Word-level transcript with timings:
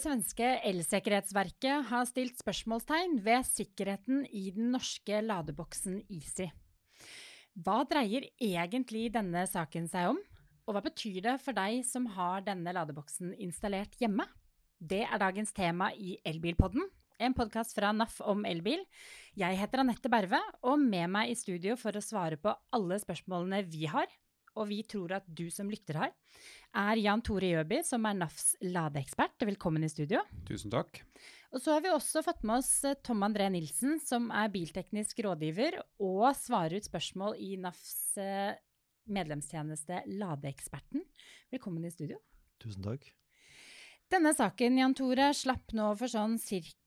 Det 0.00 0.06
svenske 0.06 0.46
elsikkerhetsverket 0.64 1.90
har 1.90 2.06
stilt 2.08 2.38
spørsmålstegn 2.40 3.18
ved 3.20 3.44
sikkerheten 3.44 4.22
i 4.32 4.46
den 4.54 4.70
norske 4.72 5.18
ladeboksen 5.20 5.98
Easy. 6.08 6.46
Hva 7.52 7.82
dreier 7.84 8.24
egentlig 8.40 9.10
denne 9.12 9.42
saken 9.44 9.90
seg 9.92 10.14
om, 10.14 10.22
og 10.64 10.72
hva 10.72 10.80
betyr 10.86 11.18
det 11.26 11.34
for 11.44 11.52
deg 11.58 11.82
som 11.84 12.06
har 12.14 12.46
denne 12.46 12.72
ladeboksen 12.72 13.34
installert 13.44 14.00
hjemme? 14.00 14.24
Det 14.80 15.02
er 15.04 15.20
dagens 15.20 15.52
tema 15.52 15.90
i 15.92 16.16
Elbilpodden, 16.24 16.88
en 17.20 17.36
podkast 17.36 17.76
fra 17.76 17.92
NAF 17.92 18.22
om 18.24 18.48
elbil. 18.48 18.80
Jeg 19.36 19.60
heter 19.60 19.84
Anette 19.84 20.08
Berve, 20.08 20.40
og 20.64 20.80
med 20.80 21.12
meg 21.12 21.34
i 21.34 21.36
studio 21.36 21.76
for 21.76 21.92
å 21.92 22.00
svare 22.00 22.40
på 22.40 22.56
alle 22.72 22.96
spørsmålene 23.04 23.66
vi 23.68 23.84
har, 23.92 24.08
og 24.60 24.68
vi 24.68 24.82
tror 24.84 25.16
at 25.16 25.26
du 25.26 25.46
som 25.52 25.70
lytter 25.72 25.98
her, 26.02 26.14
er 26.76 27.00
Jan 27.00 27.22
Tore 27.24 27.48
Gjøby, 27.50 27.80
som 27.86 28.04
er 28.06 28.18
NAFs 28.20 28.52
ladeekspert. 28.62 29.42
Velkommen 29.48 29.84
i 29.86 29.90
studio. 29.90 30.22
Tusen 30.48 30.72
takk. 30.72 31.02
Og 31.50 31.62
så 31.62 31.74
har 31.74 31.82
vi 31.82 31.90
også 31.90 32.22
fått 32.22 32.44
med 32.46 32.60
oss 32.60 32.72
eh, 32.86 32.98
Tom 33.02 33.24
André 33.26 33.48
Nilsen, 33.50 33.98
som 34.04 34.28
er 34.30 34.52
bilteknisk 34.52 35.24
rådgiver 35.26 35.80
og 36.04 36.28
svarer 36.38 36.78
ut 36.78 36.86
spørsmål 36.86 37.40
i 37.42 37.56
NAFs 37.58 38.20
eh, 38.22 38.52
medlemstjeneste 39.10 40.04
Ladeeksperten. 40.20 41.02
Velkommen 41.50 41.88
i 41.88 41.94
studio. 41.94 42.20
Tusen 42.62 42.86
takk. 42.86 43.10
Denne 44.10 44.32
saken 44.34 44.74
Jan 44.74 44.94
Tore, 44.98 45.28
slapp 45.38 45.70
nå 45.76 45.92
for 45.94 46.10
sånn 46.10 46.32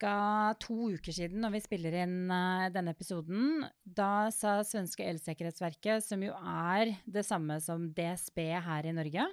ca. 0.01 0.15
to 0.59 0.89
uker 0.91 1.15
siden 1.15 1.39
når 1.45 1.53
vi 1.53 1.61
spiller 1.63 1.95
inn 2.01 2.17
uh, 2.27 2.67
denne 2.67 2.91
episoden. 2.91 3.63
Da 3.79 4.27
sa 4.35 4.57
svenske 4.67 5.05
Elsikkerhetsverket, 5.07 6.03
som 6.03 6.19
jo 6.25 6.35
er 6.35 6.91
det 7.07 7.23
samme 7.23 7.61
som 7.63 7.87
DSB 7.95 8.43
her 8.67 8.89
i 8.89 8.95
Norge, 8.97 9.29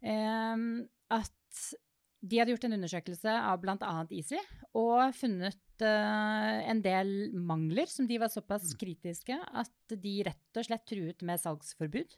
um, 0.00 0.64
at 1.12 1.60
de 2.24 2.40
hadde 2.40 2.54
gjort 2.54 2.64
en 2.70 2.78
undersøkelse 2.78 3.36
av 3.36 3.60
bl.a. 3.60 3.92
Easy 4.16 4.40
og 4.80 5.12
funnet 5.16 5.84
uh, 5.84 6.56
en 6.72 6.80
del 6.84 7.34
mangler 7.36 7.88
som 7.92 8.08
de 8.08 8.16
var 8.20 8.32
såpass 8.32 8.72
mm. 8.72 8.78
kritiske 8.80 9.36
at 9.36 9.92
de 9.92 10.20
rett 10.24 10.56
og 10.56 10.70
slett 10.70 10.88
truet 10.88 11.20
med 11.20 11.44
salgsforbud. 11.44 12.16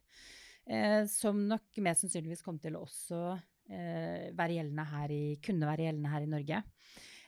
Uh, 0.70 1.03
som 1.11 1.42
nok 1.50 1.83
mest 1.83 2.06
sannsynligvis 2.06 2.47
kom 2.47 2.62
til 2.62 2.78
å 2.78 2.84
også 2.86 3.25
eh, 3.33 3.48
være 3.68 4.56
gjeldende 4.56 4.84
her 4.91 5.12
i, 5.14 5.22
kunne 5.44 5.68
være 5.68 5.86
gjeldende 5.86 6.10
her 6.12 6.24
i 6.24 6.30
Norge. 6.32 6.62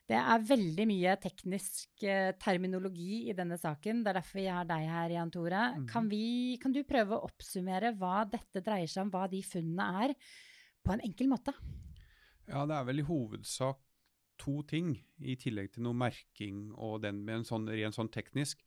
Det 0.05 0.17
er 0.21 0.43
veldig 0.45 0.85
mye 0.89 1.13
teknisk 1.17 2.03
eh, 2.05 2.35
terminologi 2.37 3.23
i 3.31 3.37
denne 3.37 3.57
saken. 3.57 4.03
Det 4.05 4.11
er 4.13 4.19
derfor 4.19 4.43
jeg 4.43 4.53
har 4.53 4.67
deg 4.69 4.85
her, 4.91 5.15
Jan 5.17 5.33
Tore. 5.33 5.63
Mm. 5.79 5.87
Kan, 5.89 6.11
vi, 6.11 6.27
kan, 6.61 6.75
du 6.77 6.83
prøve 6.85 7.17
å 7.17 7.25
oppsummere 7.31 7.95
hva 7.97 8.27
dette 8.29 8.61
dreier 8.65 8.91
seg 8.91 9.07
om, 9.07 9.15
hva 9.15 9.25
de 9.33 9.41
funnene 9.47 10.05
er, 10.05 10.15
på 10.85 10.93
en 10.93 11.05
enkel 11.07 11.31
måte? 11.33 11.57
Ja, 12.45 12.67
det 12.69 12.77
er 12.77 12.89
vel 12.91 13.01
i 13.01 13.07
hovedsak 13.09 13.81
to 14.37 14.59
ting, 14.69 14.93
i 15.25 15.39
tillegg 15.41 15.73
til 15.73 15.87
noe 15.87 15.97
merking 15.97 16.67
og 16.75 16.99
den 17.07 17.23
med 17.25 17.41
en 17.41 17.49
sånn 17.49 17.71
ren 17.71 17.95
sånn 17.95 18.13
teknisk. 18.13 18.61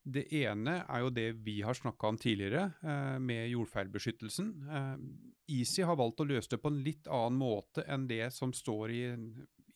Det 0.00 0.30
ene 0.32 0.78
er 0.86 1.04
jo 1.04 1.12
det 1.12 1.26
vi 1.44 1.58
har 1.66 1.76
snakka 1.76 2.08
om 2.08 2.16
tidligere, 2.16 2.70
eh, 2.80 3.18
med 3.20 3.50
jordfeilbeskyttelsen. 3.52 4.54
Eh, 4.64 4.96
Easy 5.50 5.84
har 5.86 5.98
valgt 5.98 6.22
å 6.22 6.28
løse 6.28 6.52
det 6.52 6.60
på 6.62 6.70
en 6.72 6.82
litt 6.84 7.08
annen 7.10 7.40
måte 7.40 7.84
enn 7.90 8.06
det 8.10 8.26
som 8.34 8.54
står 8.54 8.94
i, 8.94 9.02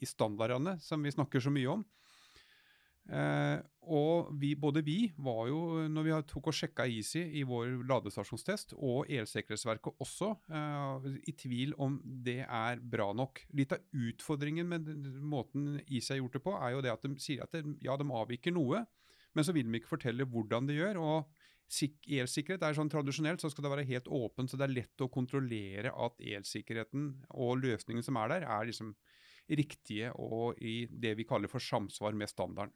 i 0.00 0.08
standardene, 0.08 0.78
som 0.82 1.02
vi 1.02 1.12
snakker 1.14 1.42
så 1.42 1.52
mye 1.54 1.74
om. 1.74 1.84
Eh, 3.04 3.58
og 3.92 4.30
vi, 4.40 4.54
både 4.56 4.80
vi 4.80 5.10
var 5.20 5.48
jo, 5.50 5.58
når 5.92 6.06
vi 6.06 6.12
tok 6.30 6.48
og 6.48 6.56
sjekka 6.56 6.86
Easy 6.88 7.20
i 7.36 7.42
vår 7.44 7.82
ladestasjonstest, 7.88 8.72
og 8.78 9.10
Elsikkerhetsverket 9.12 10.00
også, 10.00 10.30
eh, 10.48 11.08
i 11.28 11.34
tvil 11.36 11.74
om 11.76 11.98
det 12.04 12.40
er 12.46 12.80
bra 12.80 13.10
nok. 13.12 13.42
Litt 13.52 13.76
av 13.76 13.84
utfordringen 13.92 14.70
med 14.70 14.88
måten 15.20 15.82
Easy 15.84 16.14
har 16.14 16.22
gjort 16.22 16.38
det 16.38 16.44
på, 16.46 16.56
er 16.56 16.76
jo 16.76 16.84
det 16.86 16.94
at 16.94 17.04
de 17.04 17.12
sier 17.20 17.44
at 17.44 17.52
det, 17.52 17.66
ja, 17.84 17.98
de 18.00 18.08
avviker 18.08 18.56
noe. 18.56 18.86
Men 19.34 19.44
så 19.44 19.52
vil 19.52 19.68
de 19.68 19.80
ikke 19.80 19.96
fortelle 19.96 20.28
hvordan 20.30 20.70
de 20.70 20.78
gjør. 20.78 21.02
og 21.02 21.42
Elsikkerhet 21.64 22.62
er 22.62 22.76
sånn 22.76 22.90
tradisjonelt 22.92 23.42
så 23.42 23.50
skal 23.50 23.66
det 23.66 23.72
være 23.72 23.88
helt 23.88 24.08
åpent, 24.12 24.50
så 24.50 24.58
det 24.60 24.68
er 24.68 24.76
lett 24.76 25.04
å 25.04 25.10
kontrollere 25.12 25.90
at 25.90 26.20
elsikkerheten 26.20 27.10
og 27.32 27.62
løsningen 27.64 28.04
som 28.04 28.18
er 28.20 28.34
der, 28.34 28.46
er 28.46 28.68
liksom 28.68 28.92
riktige 29.50 30.12
og 30.20 30.60
i 30.64 30.84
det 30.88 31.14
vi 31.18 31.26
kaller 31.28 31.50
for 31.50 31.60
samsvar 31.60 32.16
med 32.16 32.30
standarden. 32.30 32.72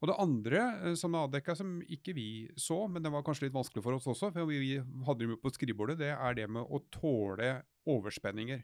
Og 0.00 0.08
Det 0.08 0.16
andre 0.16 0.60
eh, 0.88 0.94
som 0.96 1.14
er 1.14 1.26
avdekka, 1.26 1.54
som 1.56 1.80
ikke 1.84 2.14
vi 2.16 2.28
så, 2.56 2.86
men 2.88 3.04
det 3.04 3.12
var 3.12 3.24
kanskje 3.24 3.48
litt 3.48 3.56
vanskelig 3.56 3.84
for 3.84 3.98
oss 3.98 4.08
også, 4.08 4.32
for 4.32 4.48
vi 4.48 4.78
hadde 4.80 5.20
det 5.20 5.32
med 5.34 5.42
på 5.42 5.52
skrivebordet, 5.52 5.98
det 6.00 6.14
er 6.14 6.36
det 6.38 6.48
med 6.48 6.64
å 6.64 6.80
tåle 6.94 7.58
overspenninger. 7.88 8.62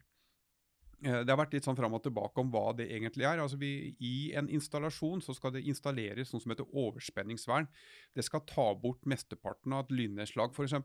Eh, 1.05 1.21
det 1.23 1.33
har 1.33 1.41
vært 1.41 1.57
litt 1.57 1.67
sånn 1.67 1.77
fram 1.79 1.97
og 1.99 2.05
tilbake 2.05 2.41
om 2.41 2.51
hva 2.53 2.71
det 2.77 2.89
egentlig 2.89 3.27
er. 3.29 3.43
Altså 3.43 3.59
vi, 3.61 3.95
I 4.01 4.33
en 4.39 4.49
installasjon 4.53 5.25
så 5.25 5.37
skal 5.37 5.57
det 5.57 5.67
installeres 5.69 6.33
noe 6.33 6.45
som 6.45 6.55
heter 6.55 6.71
overspenningsvern. 6.73 7.69
Det 8.17 8.25
skal 8.27 8.47
ta 8.49 8.71
bort 8.81 9.05
mesteparten 9.09 9.77
av 9.77 9.87
et 9.87 9.97
lynnedslag 10.01 10.57
f.eks. 10.57 10.79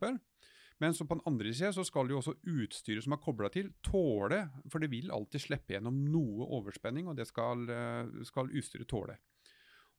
Men 0.81 0.95
så 0.97 1.05
på 1.05 1.13
den 1.13 1.27
andre 1.29 1.51
side 1.53 1.75
så 1.77 1.83
skal 1.85 2.09
jo 2.09 2.17
også 2.17 2.39
utstyret 2.49 3.05
som 3.05 3.13
er 3.13 3.21
kobla 3.21 3.51
til, 3.53 3.69
tåle, 3.85 4.47
for 4.65 4.81
det 4.81 4.89
vil 4.89 5.11
alltid 5.13 5.43
slippe 5.43 5.75
gjennom 5.75 5.99
noe 6.09 6.47
overspenning, 6.57 7.05
og 7.11 7.19
det 7.19 7.27
skal, 7.29 7.67
eh, 7.69 8.23
skal 8.25 8.49
utstyret 8.49 8.89
tåle. 8.89 9.19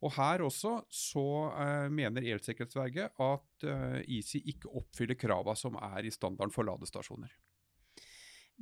Og 0.02 0.10
Her 0.16 0.42
også 0.42 0.72
så 0.90 1.26
eh, 1.54 1.88
mener 1.94 2.26
Elsikkerhetsverket 2.26 3.14
at 3.22 3.68
eh, 3.70 4.00
Easy 4.10 4.42
ikke 4.50 4.72
oppfyller 4.74 5.14
krava 5.14 5.54
som 5.54 5.78
er 5.78 6.02
i 6.02 6.10
standarden 6.10 6.50
for 6.50 6.66
ladestasjoner. 6.66 7.30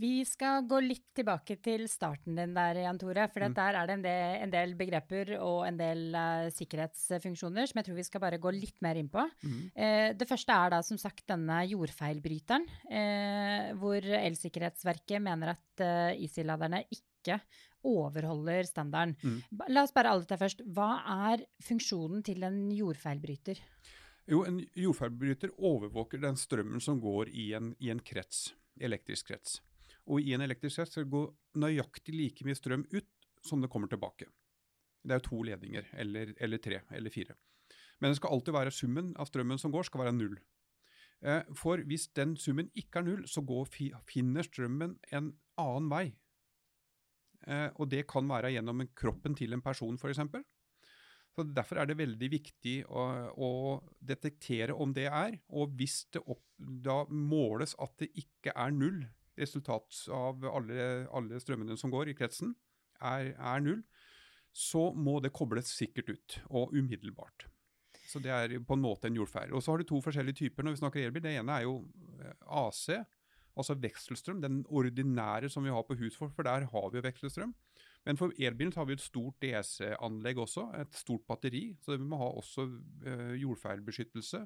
Vi 0.00 0.22
skal 0.24 0.64
gå 0.64 0.78
litt 0.80 1.10
tilbake 1.16 1.58
til 1.60 1.84
starten 1.90 2.38
din 2.38 2.54
der, 2.56 2.78
Jan 2.86 2.98
Tore. 3.00 3.26
For 3.32 3.44
mm. 3.44 3.56
der 3.58 3.76
er 3.76 3.88
det 3.88 3.96
en 3.98 4.04
del, 4.06 4.36
en 4.46 4.54
del, 4.54 4.72
begreper 4.78 5.34
og 5.36 5.66
en 5.66 5.76
del 5.76 6.16
uh, 6.16 6.48
sikkerhetsfunksjoner 6.56 7.68
som 7.68 7.80
jeg 7.80 7.88
tror 7.88 7.98
vi 7.98 8.06
skal 8.08 8.22
bare 8.24 8.40
gå 8.40 8.52
litt 8.54 8.78
mer 8.84 8.96
inn 9.00 9.10
på. 9.12 9.26
Mm. 9.44 9.60
Uh, 9.76 10.08
det 10.16 10.28
første 10.30 10.56
er 10.56 10.72
da 10.72 10.80
som 10.86 11.00
sagt 11.00 11.26
denne 11.28 11.60
jordfeilbryteren, 11.68 12.64
uh, 12.88 13.68
hvor 13.82 14.08
Elsikkerhetsverket 14.22 15.20
mener 15.26 15.52
at 15.56 15.84
uh, 15.84 16.16
Easy-laderne 16.16 16.86
ikke 16.88 17.42
overholder 17.84 18.64
standarden. 18.68 19.16
Mm. 19.20 19.64
La 19.68 19.84
oss 19.84 19.92
bare 19.96 20.14
alle 20.14 20.28
ta 20.28 20.40
først. 20.40 20.64
Hva 20.64 20.94
er 21.28 21.44
funksjonen 21.64 22.24
til 22.24 22.44
en 22.48 22.62
jordfeilbryter? 22.72 23.60
Jo, 24.30 24.46
En 24.48 24.62
jordfeilbryter 24.78 25.52
overvåker 25.58 26.22
den 26.22 26.40
strømmen 26.40 26.80
som 26.80 27.00
går 27.02 27.32
i 27.36 27.50
en, 27.58 27.74
i 27.80 27.92
en 27.92 28.00
krets, 28.00 28.54
elektrisk 28.80 29.32
krets. 29.32 29.60
Og 30.08 30.22
i 30.22 30.34
en 30.34 30.44
elektrisk 30.44 30.82
hest 30.82 30.96
skal 30.96 31.06
det 31.06 31.12
gå 31.12 31.24
nøyaktig 31.60 32.14
like 32.16 32.46
mye 32.46 32.58
strøm 32.58 32.86
ut 32.92 33.08
som 33.46 33.60
det 33.60 33.70
kommer 33.72 33.90
tilbake. 33.90 34.28
Det 35.02 35.14
er 35.14 35.20
jo 35.20 35.28
to 35.30 35.42
ledninger, 35.48 35.86
eller, 35.96 36.34
eller 36.40 36.60
tre, 36.62 36.82
eller 36.92 37.12
fire. 37.12 37.36
Men 38.00 38.12
det 38.12 38.20
skal 38.20 38.34
alltid 38.34 38.56
være 38.56 38.72
summen 38.74 39.12
av 39.20 39.28
strømmen 39.28 39.60
som 39.60 39.72
går, 39.72 39.88
skal 39.88 40.04
være 40.04 40.16
null. 40.16 40.38
Eh, 41.20 41.42
for 41.56 41.82
hvis 41.88 42.08
den 42.16 42.34
summen 42.40 42.70
ikke 42.78 43.00
er 43.00 43.06
null, 43.08 43.26
så 43.28 43.44
går, 43.44 43.68
finner 44.08 44.46
strømmen 44.46 44.96
en 45.12 45.34
annen 45.60 45.90
vei. 45.92 46.06
Eh, 47.48 47.68
og 47.76 47.90
det 47.92 48.06
kan 48.08 48.28
være 48.28 48.52
gjennom 48.54 48.84
kroppen 48.96 49.36
til 49.36 49.56
en 49.56 49.64
person, 49.64 50.00
f.eks. 50.00 50.20
Så 51.36 51.44
Derfor 51.46 51.78
er 51.78 51.88
det 51.88 52.00
veldig 52.00 52.28
viktig 52.32 52.74
å, 52.90 53.04
å, 53.32 53.50
detektere 54.02 54.74
om 54.74 54.92
det 54.96 55.06
er. 55.06 55.38
Og 55.54 55.76
hvis 55.78 56.02
det 56.12 56.24
opp, 56.26 56.42
da 56.58 57.04
måles 57.08 57.76
at 57.80 57.94
det 58.02 58.10
ikke 58.18 58.52
er 58.56 58.74
null, 58.74 59.04
resultat 59.40 60.04
av 60.14 60.44
alle, 60.50 60.90
alle 61.16 61.40
strømmene 61.42 61.76
som 61.80 61.92
går 61.92 62.12
i 62.12 62.16
kretsen, 62.18 62.54
er, 63.00 63.32
er, 63.34 63.62
null, 63.64 63.80
så 64.52 64.90
må 64.92 65.18
det 65.24 65.32
kobles 65.36 65.70
sikkert 65.72 66.10
ut, 66.12 66.36
og 66.50 66.74
umiddelbart. 66.76 67.46
Så 68.10 68.18
det 68.22 68.32
er 68.34 68.56
på 68.66 68.74
en 68.74 68.82
måte 68.82 69.06
en 69.06 69.16
jordfeil. 69.16 69.54
Og 69.54 69.62
så 69.62 69.72
har 69.72 69.80
du 69.80 69.86
to 69.86 70.00
forskjellige 70.02 70.42
typer 70.42 70.66
når 70.66 70.74
vi 70.74 70.80
snakker 70.82 71.04
elbil. 71.06 71.22
Det 71.22 71.34
ene 71.38 71.60
er 71.60 71.66
jo 71.68 71.76
eh, 72.18 72.32
AC, 72.58 72.88
altså 73.54 73.76
vekselstrøm, 73.78 74.40
den 74.42 74.64
ordinære 74.66 75.50
som 75.52 75.64
vi 75.66 75.70
har 75.70 75.86
på 75.86 75.96
hus 76.00 76.18
for, 76.18 76.32
for 76.34 76.46
der 76.46 76.66
har 76.72 76.90
vi 76.90 76.98
jo 76.98 77.06
vekselstrøm. 77.06 77.54
Men 78.08 78.16
for 78.16 78.32
elbilen 78.40 78.72
har 78.74 78.88
vi 78.88 78.96
et 78.96 79.04
stort 79.04 79.36
DC-anlegg 79.44 80.40
også, 80.40 80.70
et 80.80 80.96
stort 80.96 81.26
batteri. 81.28 81.66
Så 81.84 81.98
vi 81.98 82.08
må 82.08 82.18
ha 82.20 82.30
også 82.32 82.64
uh, 82.66 83.34
jordfeilbeskyttelse 83.36 84.40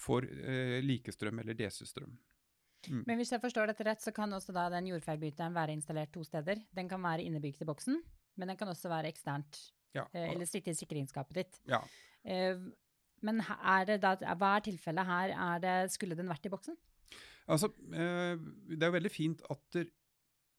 for 0.00 0.24
uh, 0.24 0.78
likestrøm 0.82 1.42
eller 1.42 1.58
DC-strøm. 1.58 2.16
Mm. 2.90 3.04
Men 3.06 3.20
hvis 3.20 3.32
jeg 3.34 3.42
forstår 3.42 3.70
dette 3.70 3.86
rett, 3.86 4.02
så 4.02 4.12
kan 4.14 4.32
også 4.32 4.54
da 4.56 4.68
den 4.72 4.88
jordfeilbryteren 4.90 5.54
være 5.54 5.76
installert 5.76 6.12
to 6.14 6.24
steder. 6.26 6.62
Den 6.74 6.88
kan 6.90 7.02
være 7.02 7.26
innebygd 7.26 7.62
i 7.62 7.68
boksen, 7.68 8.00
men 8.36 8.50
den 8.50 8.58
kan 8.58 8.70
også 8.72 8.90
være 8.92 9.12
eksternt. 9.12 9.60
Ja. 9.96 10.06
Eh, 10.12 10.32
eller 10.32 10.48
sitte 10.48 10.72
i 10.72 10.76
sikringsskapet 10.76 11.42
ditt. 11.42 11.60
Ja. 11.68 11.82
Eh, 12.24 12.58
men 13.22 13.42
er 13.44 13.86
det 13.86 14.00
da, 14.02 14.16
hva 14.38 14.56
er 14.56 14.66
tilfellet 14.66 15.06
her? 15.06 15.34
Er 15.36 15.62
det, 15.62 15.76
skulle 15.94 16.18
den 16.18 16.30
vært 16.32 16.48
i 16.48 16.52
boksen? 16.52 16.78
Altså, 17.46 17.70
eh, 17.92 18.34
Det 18.38 18.82
er 18.82 18.90
jo 18.90 18.98
veldig 18.98 19.12
fint 19.12 19.42
at 19.50 19.82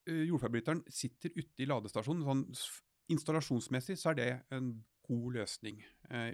jordfeilbryteren 0.04 0.82
sitter 0.92 1.32
ute 1.32 1.64
i 1.64 1.68
ladestasjonen. 1.68 2.26
Sånn, 2.28 2.82
installasjonsmessig 3.14 3.96
så 4.00 4.12
er 4.12 4.18
det 4.20 4.32
en 4.52 4.74
god 5.04 5.36
løsning. 5.36 5.84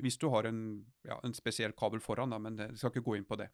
hvis 0.02 0.18
du 0.18 0.28
har 0.30 0.46
en, 0.46 0.86
ja, 1.06 1.20
en 1.24 1.34
spesiell 1.34 1.74
kabel 1.74 2.00
foran, 2.00 2.30
da, 2.30 2.38
men 2.38 2.58
jeg 2.58 2.78
skal 2.78 2.90
ikke 2.90 3.06
gå 3.06 3.18
inn 3.18 3.26
på 3.26 3.38
det. 3.38 3.50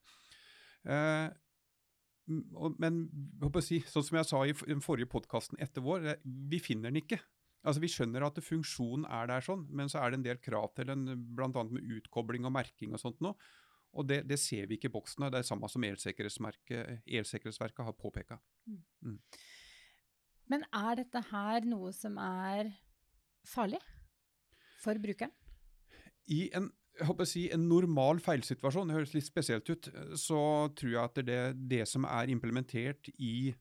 Men 2.25 2.99
si, 3.63 3.81
sånn 3.85 4.05
som 4.05 4.17
jeg 4.19 4.27
sa 4.29 4.41
i 4.45 4.53
den 4.65 4.83
forrige 4.83 5.11
podkasten 5.11 5.59
etter 5.61 5.83
vår, 5.85 6.15
vi 6.23 6.59
finner 6.63 6.89
den 6.89 7.03
ikke. 7.03 7.19
Altså 7.65 7.81
Vi 7.81 7.89
skjønner 7.89 8.25
at 8.27 8.39
funksjonen 8.45 9.05
er 9.09 9.29
der 9.29 9.45
sånn, 9.45 9.65
men 9.73 9.89
så 9.89 10.01
er 10.01 10.11
det 10.11 10.19
en 10.19 10.25
del 10.27 10.41
krav 10.41 10.73
til 10.77 10.89
den, 10.91 11.05
bl.a. 11.37 11.49
med 11.49 11.85
utkobling 11.97 12.45
og 12.45 12.53
merking 12.53 12.93
og 12.93 13.01
sånt 13.01 13.21
noe. 13.25 13.37
Og 13.95 14.07
det, 14.09 14.25
det, 14.27 14.37
ser 14.41 14.67
vi 14.67 14.75
ikke 14.75 14.89
i 14.91 14.95
boksene. 14.95 15.29
Det 15.31 15.39
er 15.39 15.45
det 15.45 15.49
samme 15.49 15.69
som 15.71 15.85
Elsikkerhetsverket 15.87 17.85
har 17.87 17.95
påpeka. 17.95 18.37
Mm. 18.67 18.81
Mm. 19.07 19.19
Men 20.51 20.65
er 20.67 20.99
dette 20.99 21.21
her 21.31 21.65
noe 21.65 21.93
som 21.95 22.19
er 22.21 22.73
farlig 23.47 23.79
for 24.83 24.99
brukeren? 25.01 25.31
I 26.27 26.49
en, 26.57 26.69
jeg 26.95 27.07
håper 27.09 27.25
å 27.25 27.29
si, 27.29 27.45
en 27.51 27.67
normal 27.67 28.21
feilsituasjon, 28.23 28.89
det 28.89 28.95
høres 28.97 29.13
litt 29.15 29.27
spesielt 29.27 29.69
ut, 29.69 29.89
så 30.19 30.39
tror 30.77 30.91
jeg 30.91 31.01
at 31.01 31.21
det, 31.27 31.39
det 31.71 31.83
som 31.89 32.07
er 32.07 32.31
implementert 32.31 33.09
i, 33.15 33.51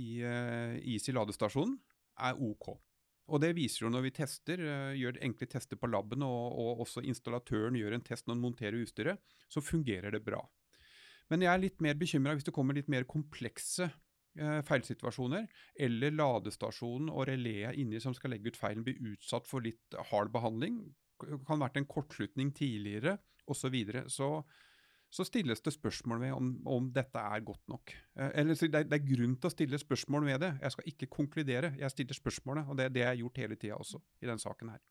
i 0.00 0.08
uh, 0.24 0.76
Easy 0.80 1.14
ladestasjonen, 1.14 1.76
er 2.20 2.40
OK. 2.42 2.72
Og 3.30 3.38
det 3.42 3.52
viser 3.54 3.84
jo 3.84 3.92
når 3.94 4.08
vi 4.08 4.14
tester, 4.18 4.62
uh, 4.66 4.92
gjør 4.98 5.20
enkle 5.26 5.48
tester 5.50 5.78
på 5.78 5.90
laben, 5.90 6.24
og, 6.26 6.58
og, 6.58 6.84
også 6.86 7.04
installatøren 7.06 7.78
gjør 7.78 7.96
en 7.96 8.06
test 8.06 8.26
når 8.26 8.36
han 8.36 8.44
monterer 8.48 8.80
utstyret, 8.82 9.34
så 9.50 9.62
fungerer 9.62 10.16
det 10.16 10.24
bra. 10.26 10.42
Men 11.30 11.46
jeg 11.46 11.52
er 11.52 11.62
litt 11.62 11.84
mer 11.84 11.98
bekymra 11.98 12.34
hvis 12.34 12.48
det 12.48 12.54
kommer 12.56 12.74
litt 12.74 12.90
mer 12.90 13.06
komplekse 13.06 13.86
uh, 13.86 14.60
feilsituasjoner, 14.66 15.46
eller 15.78 16.16
ladestasjonen 16.16 17.12
og 17.12 17.28
reléet 17.30 17.78
inni 17.78 18.02
som 18.02 18.16
skal 18.18 18.34
legge 18.34 18.50
ut 18.50 18.58
feilen, 18.58 18.82
blir 18.86 18.98
utsatt 19.14 19.46
for 19.46 19.62
litt 19.62 20.00
hard 20.10 20.34
behandling. 20.34 20.82
Kan 21.20 21.54
ha 21.54 21.60
vært 21.66 21.80
en 21.80 21.88
kortslutning 21.90 22.52
tidligere, 22.56 23.18
osv. 23.46 23.60
Så, 23.60 23.70
videre. 23.72 24.04
så 24.08 24.30
så 25.10 25.26
stilles 25.26 25.58
det 25.66 25.72
spørsmål 25.74 26.20
ved 26.22 26.32
om, 26.36 26.50
om 26.70 26.86
dette 26.94 27.18
er 27.18 27.42
godt 27.42 27.64
nok. 27.68 27.92
Eh, 28.14 28.30
eller 28.42 28.54
det 28.54 28.68
er, 28.68 28.86
det 28.86 28.98
er, 29.00 29.08
grunn 29.08 29.34
til 29.40 29.50
å 29.50 29.52
stille 29.52 29.80
spørsmål 29.82 30.28
ved 30.28 30.38
det. 30.44 30.52
Jeg 30.62 30.74
skal 30.76 30.92
ikke 30.92 31.08
konkludere, 31.10 31.72
jeg 31.80 31.90
stiller 31.90 32.18
spørsmålet. 32.18 32.70
Og 32.70 32.78
det, 32.78 32.86
det 32.94 33.02
har 33.04 33.16
jeg 33.16 33.24
gjort 33.24 33.40
hele 33.42 33.58
tida 33.58 33.78
også 33.80 33.98
i 34.22 34.28
denne 34.28 34.42
saken 34.42 34.70
her. 34.70 34.84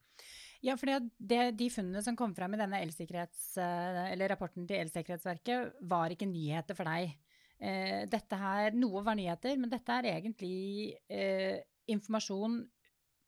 Ja, 0.59 0.75
for 0.75 0.91
De 1.23 1.69
funnene 1.71 2.03
som 2.03 2.17
kom 2.19 2.33
fram 2.35 2.57
i 2.57 2.59
denne 2.59 2.81
eh, 2.83 4.25
rapporten 4.33 4.67
til 4.67 4.81
Elsikkerhetsverket, 4.81 5.79
var 5.87 6.11
ikke 6.11 6.27
nyheter 6.27 6.75
for 6.75 6.91
deg. 6.91 7.15
Eh, 7.59 8.03
dette 8.11 8.41
her, 8.43 8.75
Noe 8.75 9.05
var 9.07 9.15
nyheter, 9.15 9.55
men 9.55 9.71
dette 9.71 10.01
er 10.01 10.11
egentlig 10.17 10.97
eh, 11.07 11.63
informasjon 11.87 12.59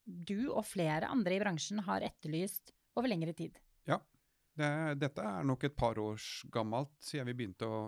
du 0.04 0.50
og 0.50 0.66
flere 0.68 1.08
andre 1.08 1.38
i 1.38 1.40
bransjen 1.40 1.80
har 1.88 2.04
etterlyst 2.04 2.74
over 3.00 3.12
lengre 3.12 3.34
tid. 3.38 3.60
Ja, 3.88 4.00
det, 4.60 4.72
dette 5.02 5.24
er 5.26 5.48
nok 5.48 5.64
et 5.68 5.78
par 5.78 6.00
års 6.02 6.42
gammelt 6.52 6.92
siden 7.04 7.30
vi 7.32 7.38
begynte 7.40 7.70
å, 7.70 7.86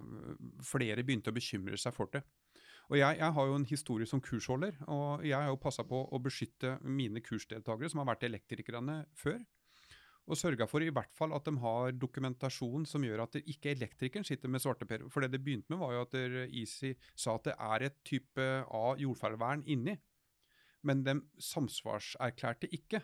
flere 0.63 1.03
begynte 1.03 1.33
å 1.33 1.35
bekymre 1.35 1.79
seg 1.79 1.95
for 1.95 2.11
det. 2.13 2.23
Og 2.91 2.99
jeg, 2.99 3.17
jeg, 3.19 3.31
har 3.35 3.47
jo 3.47 3.57
en 3.57 3.67
historie 3.67 4.07
som 4.09 4.21
kursholder, 4.21 4.75
og 4.91 5.23
jeg 5.25 5.37
har 5.37 5.47
jo 5.49 5.59
passa 5.61 5.85
på 5.87 6.03
å 6.03 6.19
beskytte 6.21 6.75
mine 6.83 7.23
kursdeltakere 7.23 7.89
som 7.91 8.01
har 8.03 8.09
vært 8.11 8.25
elektrikerne 8.27 9.03
før. 9.17 9.39
Og 10.23 10.39
sørga 10.39 10.67
for 10.71 10.83
i 10.83 10.91
hvert 10.93 11.11
fall 11.15 11.33
at 11.35 11.47
de 11.47 11.55
har 11.59 11.95
dokumentasjon 11.99 12.85
som 12.87 13.03
gjør 13.03 13.25
at 13.25 13.35
det 13.35 13.43
ikke 13.51 13.73
elektrikeren 13.73 14.27
sitter 14.27 14.51
med 14.51 14.63
svarteper. 14.63 15.03
For 15.11 15.23
det 15.23 15.33
det 15.33 15.41
begynte 15.43 15.73
med, 15.73 15.81
var 15.81 15.95
jo 15.95 16.03
at 16.05 16.15
Easy 16.45 16.93
sa 17.11 17.35
at 17.35 17.49
det 17.49 17.55
er 17.57 17.87
et 17.89 17.97
type 18.07 18.45
A 18.63 18.85
jordfarvern 18.99 19.65
inni. 19.67 19.97
Men 20.87 21.03
de 21.03 21.17
samsvarserklærte 21.43 22.71
ikke. 22.75 23.03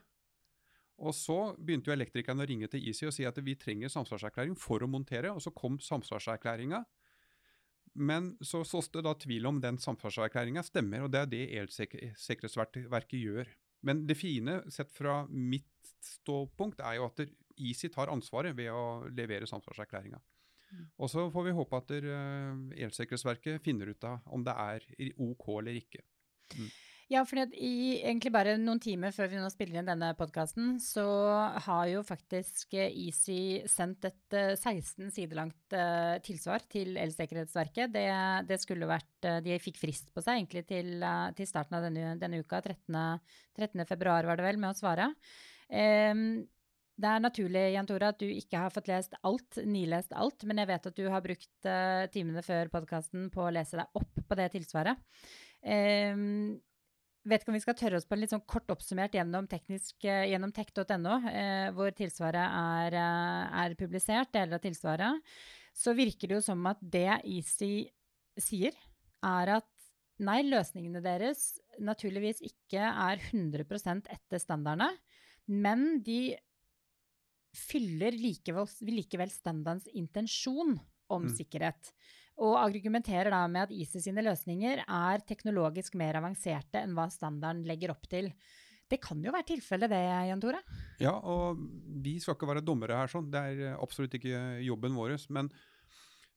Og 1.00 1.16
så 1.16 1.38
begynte 1.56 1.92
jo 1.92 1.96
elektrikerne 1.96 2.44
å 2.44 2.50
ringe 2.50 2.68
til 2.72 2.84
Easy 2.90 3.08
og 3.08 3.14
si 3.16 3.26
at 3.28 3.38
vi 3.44 3.56
trenger 3.60 3.92
samsvarserklæring 3.94 4.58
for 4.60 4.84
å 4.84 4.90
montere, 4.92 5.32
og 5.32 5.42
så 5.44 5.54
kom 5.56 5.78
samsvarserklæringa. 5.84 6.84
Men 8.00 8.34
så 8.46 8.62
sås 8.68 8.92
det 8.94 9.04
da 9.08 9.16
tvil 9.18 9.48
om 9.50 9.62
den 9.64 9.80
samsvarserklæringa 9.82 10.64
stemmer, 10.68 11.06
og 11.06 11.14
det 11.14 11.24
er 11.24 11.32
det 11.32 11.44
Elsikkerhetsverket 11.64 13.18
gjør. 13.20 13.50
Men 13.88 14.04
det 14.08 14.20
fine, 14.20 14.60
sett 14.72 14.92
fra 14.92 15.22
mitt 15.32 15.94
ståpunkt, 16.04 16.84
er 16.84 17.00
jo 17.00 17.08
at 17.08 17.24
Easy 17.60 17.90
tar 17.92 18.12
ansvaret 18.12 18.56
ved 18.56 18.72
å 18.72 19.08
levere 19.16 19.48
samsvarserklæringa. 19.50 20.20
Mm. 20.70 20.86
Og 21.02 21.10
så 21.12 21.26
får 21.34 21.48
vi 21.48 21.56
håpe 21.58 21.80
at 21.80 21.96
uh, 22.06 22.60
Elsikkerhetsverket 22.86 23.64
finner 23.66 23.90
ut 23.92 24.06
av 24.08 24.28
om 24.36 24.44
det 24.46 24.54
er 24.54 24.86
OK 25.16 25.48
eller 25.58 25.80
ikke. 25.80 26.04
Mm. 26.56 26.70
Ja, 27.10 27.24
for 27.26 27.42
i 27.42 27.96
egentlig 28.06 28.30
bare 28.30 28.52
noen 28.62 28.78
timer 28.82 29.10
før 29.16 29.32
vi 29.32 29.40
nå 29.42 29.48
spiller 29.50 29.80
inn 29.80 29.88
denne 29.90 30.12
podkasten, 30.18 30.76
så 30.78 31.06
har 31.66 31.88
jo 31.90 32.04
faktisk 32.06 32.76
eh, 32.78 32.94
Easy 33.02 33.66
sendt 33.66 34.06
et 34.06 34.36
16 34.38 35.08
eh, 35.08 35.10
sider 35.16 35.40
langt 35.40 35.74
uh, 35.74 36.20
tilsvar 36.22 36.68
til 36.70 37.00
Elsikkerhetsverket. 37.02 37.90
Det, 37.96 38.06
det, 38.46 38.60
skulle 38.62 38.92
vært 38.92 39.26
uh, 39.26 39.40
De 39.42 39.58
fikk 39.58 39.82
frist 39.82 40.14
på 40.14 40.22
seg 40.22 40.38
egentlig 40.38 40.68
til, 40.70 40.92
uh, 41.02 41.34
til 41.34 41.50
starten 41.50 41.80
av 41.80 41.88
denne, 41.88 42.14
denne 42.22 42.44
uka, 42.44 42.62
13. 42.62 43.02
13. 43.58 43.86
februar 43.90 44.30
var 44.30 44.38
det 44.38 44.46
vel, 44.52 44.62
med 44.62 44.76
å 44.76 44.78
svare. 44.78 45.10
Um, 45.66 46.46
det 46.94 47.10
er 47.10 47.26
naturlig 47.26 47.68
Jan 47.74 47.90
Tore, 47.90 48.14
at 48.14 48.22
du 48.22 48.30
ikke 48.30 48.68
har 48.68 48.76
fått 48.76 48.94
lest 48.94 49.18
alt, 49.26 49.64
nilest 49.66 50.14
alt, 50.14 50.46
men 50.46 50.62
jeg 50.62 50.76
vet 50.76 50.90
at 50.94 51.02
du 51.02 51.06
har 51.10 51.26
brukt 51.26 51.74
timene 52.14 52.46
før 52.46 52.70
podkasten 52.70 53.30
på 53.34 53.48
å 53.48 53.54
lese 53.56 53.82
deg 53.82 53.98
opp 53.98 54.26
på 54.30 54.38
det 54.38 54.52
tilsvaret. 54.60 55.08
Um, 55.64 56.60
vet 57.28 57.44
ikke 57.44 57.52
om 57.52 57.58
vi 57.58 57.64
skal 57.64 57.78
tørre 57.78 58.00
oss 58.00 58.08
på 58.08 58.16
en 58.16 58.22
litt 58.24 58.34
sånn 58.34 58.46
kort 58.50 58.70
oppsummert 58.72 59.16
gjennom, 59.18 59.48
eh, 59.52 60.26
gjennom 60.32 60.54
tech.no, 60.56 61.16
eh, 61.30 61.70
hvor 61.76 61.92
tilsvaret 61.96 62.46
er, 62.46 62.96
eh, 62.96 63.64
er, 63.64 63.76
publisert, 63.76 64.32
deler 64.32 64.56
av 64.56 64.64
tilsvaret, 64.64 65.22
så 65.76 65.96
virker 65.96 66.28
det 66.28 66.40
jo 66.40 66.46
som 66.46 66.66
at 66.68 66.80
det 66.82 67.22
Easy 67.24 67.90
sier, 68.40 68.74
er 69.24 69.56
at 69.60 69.68
nei, 70.20 70.42
løsningene 70.48 71.02
deres 71.04 71.60
naturligvis 71.80 72.42
ikke 72.44 72.80
er 72.80 73.20
100% 73.32 74.08
etter 74.12 74.40
standardene, 74.40 74.92
men 75.48 76.02
de 76.04 76.38
fyller 77.56 78.16
likevel, 78.16 78.68
likevel 78.86 79.32
standardens 79.34 79.88
intensjon 79.98 80.78
om 81.10 81.26
mm. 81.26 81.34
sikkerhet. 81.36 81.92
Og 82.40 82.56
argumenterer 82.62 83.34
da 83.34 83.44
med 83.52 83.68
at 83.68 83.76
ISIS 83.76 84.06
sine 84.08 84.24
løsninger 84.24 84.86
er 84.86 85.24
teknologisk 85.28 85.98
mer 86.00 86.22
avanserte 86.22 86.80
enn 86.80 86.96
hva 86.96 87.10
standarden 87.12 87.66
legger 87.68 87.92
opp 87.92 88.08
til. 88.12 88.32
Det 88.90 88.98
kan 89.04 89.20
jo 89.22 89.34
være 89.34 89.52
tilfellet 89.52 89.92
det, 89.92 90.02
Jan 90.30 90.42
Tore? 90.42 90.62
Ja, 91.02 91.14
og 91.14 91.60
vi 92.02 92.16
skal 92.22 92.38
ikke 92.38 92.50
være 92.50 92.64
dommere 92.66 92.98
her, 92.98 93.12
sånn. 93.12 93.28
det 93.30 93.42
er 93.52 93.76
absolutt 93.76 94.16
ikke 94.18 94.40
jobben 94.66 94.96
vår. 94.98 95.14
Men 95.36 95.52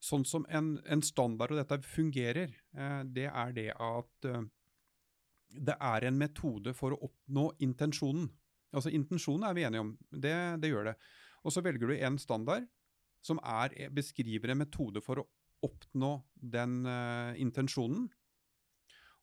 sånn 0.03 0.27
som 0.29 0.45
en, 0.51 0.75
en 0.85 1.05
standard 1.07 1.55
og 1.55 1.63
dette 1.63 1.81
fungerer, 1.87 2.53
eh, 2.75 3.01
det 3.09 3.29
er 3.31 3.57
det 3.57 3.71
at 3.73 4.29
eh, 4.29 4.45
det 5.53 5.79
er 5.79 6.09
en 6.09 6.19
metode 6.19 6.75
for 6.77 6.93
å 6.93 7.01
oppnå 7.09 7.51
intensjonen. 7.65 8.29
Altså 8.73 8.93
Intensjonen 8.93 9.45
er 9.49 9.57
vi 9.57 9.67
enige 9.69 9.85
om, 9.85 9.97
det, 10.11 10.37
det 10.63 10.73
gjør 10.73 10.91
det. 10.91 10.97
Og 11.45 11.55
så 11.55 11.63
velger 11.65 11.89
du 11.91 11.97
en 11.97 12.19
standard 12.21 12.69
som 13.23 13.39
er, 13.45 13.75
beskriver 13.95 14.53
en 14.53 14.63
metode 14.65 15.03
for 15.05 15.23
å 15.23 15.27
oppnå 15.63 16.17
den 16.35 16.83
uh, 16.87 17.33
intensjonen. 17.41 18.09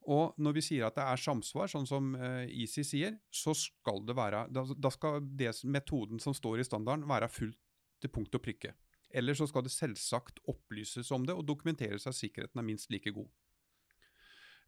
Og 0.10 0.38
når 0.42 0.56
vi 0.56 0.64
sier 0.66 0.88
at 0.88 0.96
det 0.98 1.06
er 1.06 1.22
samsvar, 1.22 1.70
sånn 1.70 1.88
som 1.90 2.14
uh, 2.18 2.46
ISI 2.48 2.86
sier, 2.88 3.18
så 3.30 3.54
skal 3.58 4.02
det 4.08 4.16
være 4.18 4.46
Da, 4.56 4.64
da 4.74 4.92
skal 4.94 5.20
det, 5.22 5.52
metoden 5.68 6.22
som 6.24 6.36
står 6.36 6.62
i 6.62 6.68
standarden, 6.68 7.08
være 7.10 7.30
fullt 7.32 7.60
til 8.00 8.14
punkt 8.16 8.36
og 8.36 8.44
prikke. 8.46 8.74
Eller 9.10 9.36
så 9.36 9.48
skal 9.50 9.66
det 9.66 9.74
selvsagt 9.74 10.40
opplyses 10.50 11.10
om 11.12 11.26
det 11.26 11.36
og 11.36 11.46
dokumenteres 11.48 12.08
at 12.08 12.18
sikkerheten 12.18 12.62
er 12.62 12.68
minst 12.68 12.92
like 12.94 13.12
god. 13.14 13.30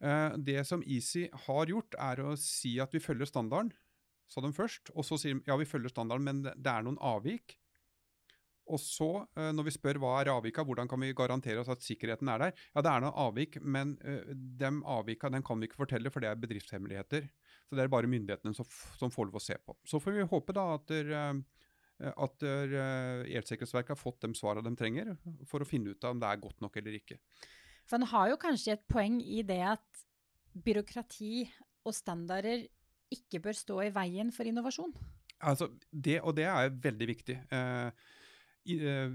Uh, 0.01 0.33
det 0.41 0.65
som 0.67 0.83
Easy 0.83 1.27
har 1.45 1.69
gjort, 1.69 1.95
er 1.97 2.23
å 2.25 2.35
si 2.39 2.75
at 2.81 2.93
vi 2.93 3.03
følger 3.03 3.29
standarden, 3.29 3.71
sa 4.31 4.41
de 4.43 4.51
først. 4.55 4.91
Og 4.95 5.05
så 5.05 5.19
sier 5.21 5.37
de 5.37 5.47
ja, 5.47 5.57
vi 5.59 5.69
følger 5.69 5.93
standarden, 5.93 6.27
men 6.27 6.43
det 6.43 6.71
er 6.71 6.85
noen 6.85 6.99
avvik. 7.01 7.57
Og 8.71 8.79
så, 8.79 9.09
eh, 9.35 9.51
når 9.51 9.67
vi 9.67 9.73
spør 9.75 9.99
hva 10.01 10.13
er 10.21 10.31
avvika, 10.31 10.63
hvordan 10.67 10.89
kan 10.89 11.01
vi 11.03 11.11
garantere 11.17 11.61
oss 11.61 11.71
at 11.71 11.83
sikkerheten 11.83 12.29
er 12.31 12.45
der? 12.45 12.59
Ja, 12.73 12.83
det 12.85 12.91
er 12.91 13.03
noen 13.03 13.17
avvik, 13.25 13.57
men 13.61 13.95
de 13.99 14.35
dem 14.61 14.81
avvika 14.87 15.31
den 15.33 15.43
kan 15.43 15.59
vi 15.59 15.67
ikke 15.67 15.81
fortelle, 15.83 16.11
for 16.13 16.23
det 16.23 16.31
er 16.31 16.39
bedriftshemmeligheter. 16.39 17.27
Så 17.67 17.77
det 17.77 17.83
er 17.83 17.91
bare 17.91 18.09
myndighetene 18.11 18.55
som, 18.55 18.67
som 18.99 19.11
får 19.13 19.29
lov 19.29 19.39
å 19.39 19.43
se 19.43 19.57
på. 19.59 19.75
Så 19.87 19.99
får 20.03 20.15
vi 20.17 20.27
håpe 20.31 20.55
da 20.55 20.65
at, 20.75 20.91
der, 20.91 21.11
uh, 21.11 22.11
at 22.25 22.43
Elsikkerhetsverket 22.43 23.93
har 23.93 23.99
fått 23.99 24.23
de 24.25 24.33
svarene 24.37 24.65
de 24.67 24.79
trenger, 24.79 25.13
for 25.47 25.63
å 25.63 25.67
finne 25.67 25.93
ut 25.93 26.07
av 26.07 26.15
om 26.15 26.21
det 26.21 26.29
er 26.31 26.43
godt 26.43 26.63
nok 26.63 26.79
eller 26.81 26.99
ikke. 26.99 27.19
For 27.87 27.99
han 27.99 28.11
har 28.11 28.31
jo 28.31 28.39
kanskje 28.41 28.77
et 28.77 28.87
poeng 28.91 29.19
i 29.23 29.43
det 29.47 29.61
at 29.73 30.05
byråkrati 30.51 31.45
og 31.87 31.95
standarder 31.95 32.67
ikke 33.11 33.41
bør 33.43 33.57
stå 33.57 33.81
i 33.87 33.91
veien 33.93 34.31
for 34.35 34.47
innovasjon? 34.47 34.93
Altså, 35.41 35.71
det, 35.91 36.19
og 36.21 36.35
det 36.37 36.45
er 36.47 36.75
veldig 36.83 37.07
viktig. 37.09 37.37
Eh, 37.51 37.61
Eh, 37.81 37.91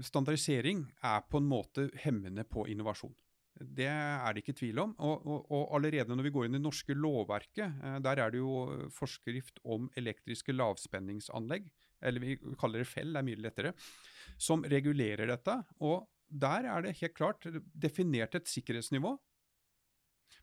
standardisering 0.03 0.83
er 1.07 1.23
på 1.31 1.39
en 1.39 1.47
måte 1.47 1.87
hemmende 2.03 2.43
på 2.43 2.65
innovasjon. 2.67 3.15
Det 3.57 3.87
er 3.89 4.33
det 4.33 4.43
ikke 4.43 4.55
tvil 4.57 4.81
om. 4.83 4.93
Og, 5.01 5.25
og, 5.25 5.51
og, 5.51 5.63
allerede 5.77 6.15
når 6.15 6.27
vi 6.27 6.33
går 6.35 6.47
inn 6.47 6.57
i 6.57 6.59
det 6.59 6.65
norske 6.65 6.95
lovverket, 6.97 7.79
eh, 7.83 7.99
der 8.05 8.21
er 8.21 8.33
det 8.33 8.41
jo 8.41 8.89
forskrift 8.93 9.61
om 9.65 9.89
elektriske 9.97 10.53
lavspenningsanlegg, 10.55 11.69
eller 12.05 12.23
vi 12.23 12.37
kaller 12.59 12.83
det 12.83 12.89
fell, 12.89 13.13
det 13.13 13.21
er 13.21 13.27
mye 13.27 13.41
lettere, 13.41 13.73
som 14.37 14.65
regulerer 14.67 15.29
dette. 15.31 15.57
Og 15.81 16.05
der 16.27 16.67
er 16.69 16.83
det 16.85 16.97
helt 16.99 17.15
klart 17.17 17.47
definert 17.71 18.35
et 18.35 18.49
sikkerhetsnivå 18.51 19.13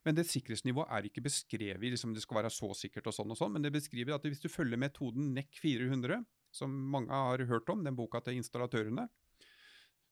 Men 0.05 0.17
det 0.17 0.25
sikkerhetsnivået 0.29 0.89
er 0.91 1.07
ikke 1.09 1.23
beskrevet 1.25 1.93
liksom 1.93 2.15
det 2.15 2.23
skal 2.23 2.39
være 2.39 2.51
så 2.53 2.71
sikkert 2.77 3.07
og 3.09 3.15
sånn 3.17 3.31
og 3.33 3.39
sånn, 3.39 3.53
men 3.53 3.65
det 3.65 3.73
beskriver 3.73 4.17
at 4.17 4.25
hvis 4.25 4.41
du 4.41 4.49
følger 4.53 4.81
metoden 4.81 5.31
NEC 5.37 5.61
400, 5.61 6.19
som 6.55 6.73
mange 6.95 7.13
har 7.13 7.43
hørt 7.51 7.71
om, 7.73 7.85
den 7.85 7.97
boka 7.99 8.23
til 8.25 8.39
installatørene, 8.39 9.09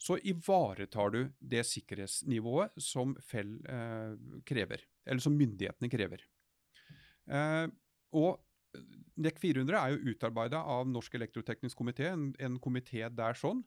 så 0.03 0.17
ivaretar 0.27 1.13
du 1.15 1.21
det 1.39 1.63
sikkerhetsnivået 1.69 2.75
som 2.83 3.15
Fell 3.23 3.55
eh, 3.71 4.17
krever, 4.49 4.83
eller 5.07 5.23
som 5.23 5.37
myndighetene 5.39 5.91
krever. 5.93 6.25
Eh, 7.31 7.69
og 8.19 8.41
NEC 9.23 9.39
400 9.39 9.79
er 9.79 9.93
jo 9.95 10.15
utarbeida 10.15 10.63
av 10.75 10.89
Norsk 10.91 11.15
elektroteknisk 11.21 11.79
komité, 11.79 12.09
en, 12.11 12.33
en 12.43 12.59
komité 12.63 13.05
der 13.13 13.39
sånn, 13.39 13.63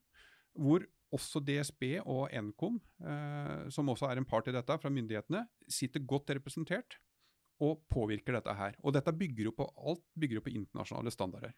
hvor 0.60 0.84
også 1.15 1.39
DSB 1.46 2.01
og 2.01 2.34
Nkom, 2.34 2.82
eh, 3.05 3.67
som 3.72 3.91
også 3.91 4.10
er 4.10 4.20
en 4.20 4.27
part 4.27 4.50
i 4.51 4.55
dette 4.55 4.79
fra 4.82 4.91
myndighetene, 4.91 5.46
sitter 5.72 6.03
godt 6.03 6.34
representert 6.36 6.98
og 7.63 7.86
påvirker 7.91 8.36
dette 8.36 8.55
her. 8.58 8.75
Og 8.84 8.96
dette 8.98 9.13
bygger 9.15 9.48
jo 9.48 9.55
på 9.55 9.70
alt 9.88 10.03
bygger 10.20 10.41
jo 10.41 10.46
på 10.50 10.55
internasjonale 10.58 11.13
standarder. 11.13 11.55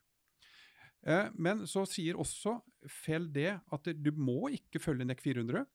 Eh, 1.08 1.32
men 1.40 1.64
så 1.70 1.86
sier 1.88 2.20
også 2.20 2.60
Fell 2.92 3.26
det 3.34 3.50
at 3.74 3.90
du 4.00 4.14
må 4.16 4.48
ikke 4.54 4.80
følge 4.80 5.08
NEC 5.08 5.24
400. 5.24 5.66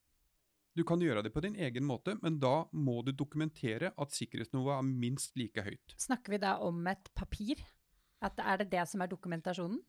Du 0.72 0.80
kan 0.88 1.00
gjøre 1.04 1.20
det 1.26 1.32
på 1.34 1.42
din 1.44 1.58
egen 1.60 1.84
måte, 1.84 2.14
men 2.22 2.38
da 2.40 2.62
må 2.72 3.02
du 3.04 3.10
dokumentere 3.12 3.90
at 3.92 4.14
sikkerhetsnivået 4.16 4.78
er 4.78 4.86
minst 4.88 5.36
like 5.36 5.64
høyt. 5.66 5.96
Snakker 6.00 6.32
vi 6.32 6.40
da 6.40 6.54
om 6.64 6.78
et 6.88 7.10
papir? 7.16 7.60
At 8.24 8.40
er 8.40 8.62
det 8.62 8.70
det 8.72 8.86
som 8.88 9.04
er 9.04 9.10
dokumentasjonen? 9.12 9.82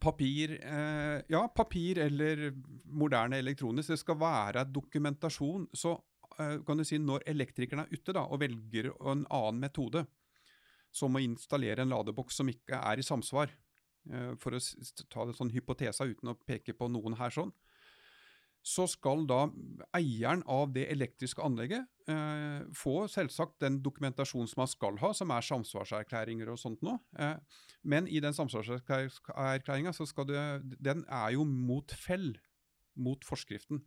Papir, 0.00 0.54
eh, 0.62 1.24
ja, 1.28 1.42
papir 1.48 1.98
eller 2.04 2.52
moderne 2.86 3.40
elektronisk. 3.42 3.90
Det 3.90 3.98
skal 4.04 4.20
være 4.20 4.64
dokumentasjon. 4.70 5.66
Så 5.74 5.96
eh, 6.38 6.60
kan 6.62 6.78
du 6.78 6.86
si 6.86 7.00
når 7.02 7.26
elektrikerne 7.34 7.88
er 7.88 7.98
ute 7.98 8.14
da, 8.14 8.28
og 8.28 8.40
velger 8.44 8.92
en 8.94 9.26
annen 9.26 9.60
metode, 9.66 10.06
som 10.94 11.16
å 11.16 11.24
installere 11.24 11.82
en 11.82 11.90
ladeboks 11.90 12.38
som 12.38 12.52
ikke 12.52 12.78
er 12.78 13.02
i 13.02 13.06
samsvar, 13.06 13.50
for 14.40 14.56
å 14.56 14.58
ta 15.08 15.24
det 15.24 15.36
sånn 15.38 15.52
hypotesa 15.54 16.04
uten 16.04 16.32
å 16.32 16.38
peke 16.44 16.74
på 16.76 16.90
noen 16.92 17.16
her 17.16 17.32
sånn, 17.32 17.52
så 18.64 18.86
skal 18.88 19.26
da 19.28 19.42
eieren 19.92 20.40
av 20.48 20.70
det 20.72 20.86
elektriske 20.88 21.42
anlegget 21.44 21.84
eh, 22.08 22.64
få 22.72 23.04
selvsagt 23.12 23.58
den 23.60 23.82
dokumentasjonen 23.84 24.48
som 24.48 24.62
man 24.62 24.70
skal 24.72 24.96
ha, 25.02 25.10
som 25.12 25.34
er 25.36 25.44
samsvarserklæringer 25.44 26.48
og 26.48 26.60
sånt 26.62 26.80
noe. 26.86 26.96
Eh, 27.20 27.36
men 27.84 28.08
i 28.08 28.22
den 28.24 28.36
samsvarserklæringa, 28.36 29.92
så 29.92 30.08
skal 30.08 30.30
det 30.30 30.44
Den 30.80 31.04
er 31.12 31.36
jo 31.36 31.44
mot 31.44 31.92
fell, 31.92 32.32
mot 32.96 33.20
forskriften. 33.28 33.84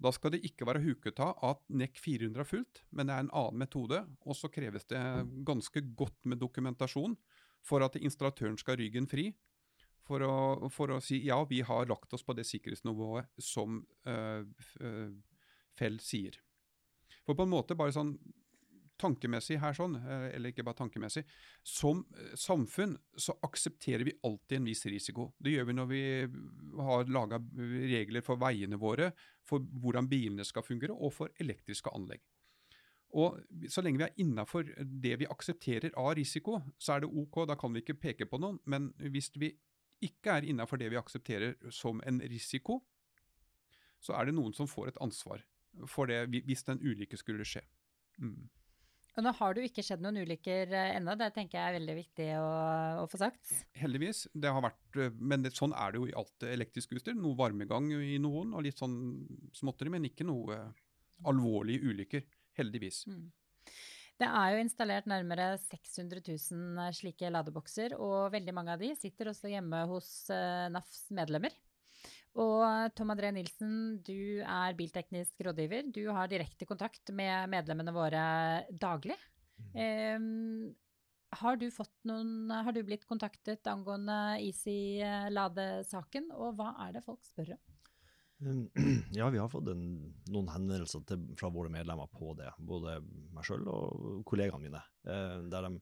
Da 0.00 0.12
skal 0.12 0.34
det 0.34 0.44
ikke 0.44 0.68
være 0.68 0.84
huket 0.84 1.20
av 1.24 1.40
at 1.44 1.64
NEC 1.72 1.96
400 2.04 2.44
er 2.44 2.48
fulgt, 2.48 2.84
men 2.92 3.08
det 3.08 3.16
er 3.16 3.24
en 3.24 3.32
annen 3.32 3.64
metode. 3.64 4.04
Og 4.28 4.36
så 4.36 4.52
kreves 4.52 4.84
det 4.92 5.00
ganske 5.48 5.80
godt 5.96 6.28
med 6.28 6.44
dokumentasjon 6.44 7.16
for 7.64 7.84
at 7.84 7.96
installatøren 7.96 8.60
skal 8.60 8.76
ha 8.76 8.82
ryggen 8.84 9.08
fri 9.08 9.30
for 10.10 10.26
å, 10.26 10.70
for 10.74 10.96
å, 10.96 10.98
si 11.04 11.20
ja, 11.28 11.38
vi 11.46 11.62
har 11.66 11.88
lagt 11.90 12.12
oss 12.16 12.26
på 12.26 12.34
det 12.34 12.46
sikkerhetsnivået 12.48 13.30
som 13.38 13.80
uh, 14.08 14.42
uh, 14.82 15.08
Fell 15.78 16.00
sier. 16.02 16.34
For 17.22 17.38
på 17.38 17.46
en 17.46 17.52
måte 17.52 17.76
bare 17.78 17.94
sånn 17.94 18.16
tankemessig 19.00 19.56
her 19.62 19.76
sånn, 19.76 19.94
uh, 20.02 20.26
eller 20.32 20.50
ikke 20.50 20.64
bare 20.66 20.80
tankemessig, 20.82 21.22
som 21.64 22.02
samfunn 22.36 22.96
så 23.14 23.36
aksepterer 23.46 24.04
vi 24.08 24.16
alltid 24.26 24.58
en 24.58 24.68
viss 24.72 24.82
risiko. 24.90 25.30
Det 25.38 25.54
gjør 25.54 25.70
vi 25.70 25.78
når 25.78 25.88
vi 25.92 26.02
har 26.90 27.14
laga 27.14 27.40
regler 27.94 28.26
for 28.26 28.40
veiene 28.42 28.80
våre, 28.80 29.12
for 29.46 29.62
hvordan 29.62 30.10
bilene 30.10 30.44
skal 30.48 30.66
fungere, 30.66 30.96
og 30.96 31.14
for 31.16 31.32
elektriske 31.40 31.94
anlegg. 31.94 32.26
Og 33.18 33.40
Så 33.66 33.82
lenge 33.82 33.98
vi 33.98 34.06
er 34.06 34.20
innafor 34.22 34.68
det 35.02 35.16
vi 35.18 35.26
aksepterer 35.26 35.94
av 35.98 36.12
risiko, 36.14 36.60
så 36.78 36.94
er 36.94 37.02
det 37.02 37.10
ok, 37.10 37.42
da 37.48 37.56
kan 37.58 37.72
vi 37.74 37.82
ikke 37.82 37.98
peke 37.98 38.26
på 38.30 38.38
noen. 38.38 38.60
Men 38.70 38.92
hvis 39.10 39.32
vi 39.34 39.50
ikke 40.04 40.36
er 40.36 40.48
innafor 40.48 40.80
det 40.80 40.90
vi 40.92 40.98
aksepterer 41.00 41.56
som 41.74 42.00
en 42.08 42.20
risiko, 42.30 42.80
så 44.00 44.16
er 44.16 44.28
det 44.28 44.36
noen 44.36 44.54
som 44.56 44.68
får 44.70 44.92
et 44.92 45.02
ansvar 45.04 45.44
for 45.90 46.10
det 46.10 46.24
hvis 46.32 46.64
den 46.66 46.80
ulykke 46.82 47.18
skulle 47.20 47.46
skje. 47.46 47.62
Mm. 48.20 48.48
Og 49.18 49.24
nå 49.26 49.32
har 49.36 49.54
det 49.54 49.62
jo 49.62 49.68
ikke 49.68 49.82
skjedd 49.84 50.02
noen 50.04 50.20
ulykker 50.22 50.70
eh, 50.70 50.92
ennå, 50.96 51.16
det 51.18 51.32
tenker 51.34 51.58
jeg 51.58 51.72
er 51.72 51.76
veldig 51.80 51.96
viktig 51.98 52.28
å, 52.38 52.50
å 53.02 53.06
få 53.10 53.18
sagt. 53.20 53.50
Heldigvis. 53.76 54.22
Det 54.32 54.52
har 54.54 54.62
vært, 54.64 54.84
eh, 55.02 55.16
men 55.18 55.42
det, 55.44 55.52
sånn 55.56 55.74
er 55.74 55.92
det 55.92 56.00
jo 56.00 56.06
i 56.08 56.14
alt 56.20 56.46
elektrisk 56.46 56.94
utstyr. 56.94 57.18
Noe 57.18 57.36
varmegang 57.38 57.90
i 57.96 58.20
noen, 58.22 58.54
og 58.54 58.64
litt 58.64 58.78
sånn 58.80 58.94
småtteri, 59.56 59.90
men 59.92 60.06
ikke 60.08 60.26
noe 60.28 60.60
alvorlige 61.28 61.90
ulykker. 61.90 62.24
Heldigvis. 62.60 63.02
Mm. 63.10 63.26
Det 64.20 64.28
er 64.28 64.52
jo 64.52 64.60
installert 64.60 65.06
nærmere 65.08 65.54
600 65.62 66.20
000 66.26 66.80
eh, 66.84 66.92
slike 66.92 67.30
ladebokser, 67.32 67.94
og 67.96 68.34
veldig 68.34 68.52
mange 68.52 68.74
av 68.74 68.82
de 68.82 68.92
sitter 68.98 69.30
også 69.30 69.48
hjemme 69.48 69.80
hos 69.88 70.10
uh, 70.28 70.68
NAFs 70.72 71.06
medlemmer. 71.16 71.54
Og 72.38 72.92
Tom 72.94 73.10
André 73.14 73.30
Nilsen, 73.34 73.72
du 74.04 74.44
er 74.44 74.76
bilteknisk 74.78 75.40
rådgiver. 75.42 75.88
Du 75.90 76.04
har 76.12 76.28
direkte 76.30 76.68
kontakt 76.68 77.10
med 77.16 77.48
medlemmene 77.50 77.96
våre 77.96 78.26
daglig. 78.70 79.16
Um, 79.72 80.68
har 81.40 81.56
du, 81.58 81.66
noen, 82.10 82.52
har 82.52 82.76
du 82.76 82.84
blitt 82.86 83.08
kontaktet 83.08 83.66
angående 83.72 84.20
Easy-ladesaken, 84.44 86.28
og 86.36 86.60
hva 86.60 86.74
er 86.86 86.98
det 86.98 87.06
folk 87.08 87.24
spør 87.24 87.54
om? 87.56 87.69
Ja, 89.18 89.28
vi 89.28 89.38
har 89.38 89.48
fått 89.52 89.68
en, 89.68 89.84
noen 90.32 90.48
henvendelser 90.52 91.04
til, 91.08 91.26
fra 91.38 91.50
våre 91.52 91.72
medlemmer 91.72 92.08
på 92.12 92.32
det. 92.38 92.50
Både 92.58 92.98
meg 93.04 93.46
sjøl 93.46 93.66
og 93.68 94.22
kollegaene 94.28 94.64
mine. 94.64 94.82
Eh, 95.04 95.36
der 95.52 95.66
de 95.66 95.74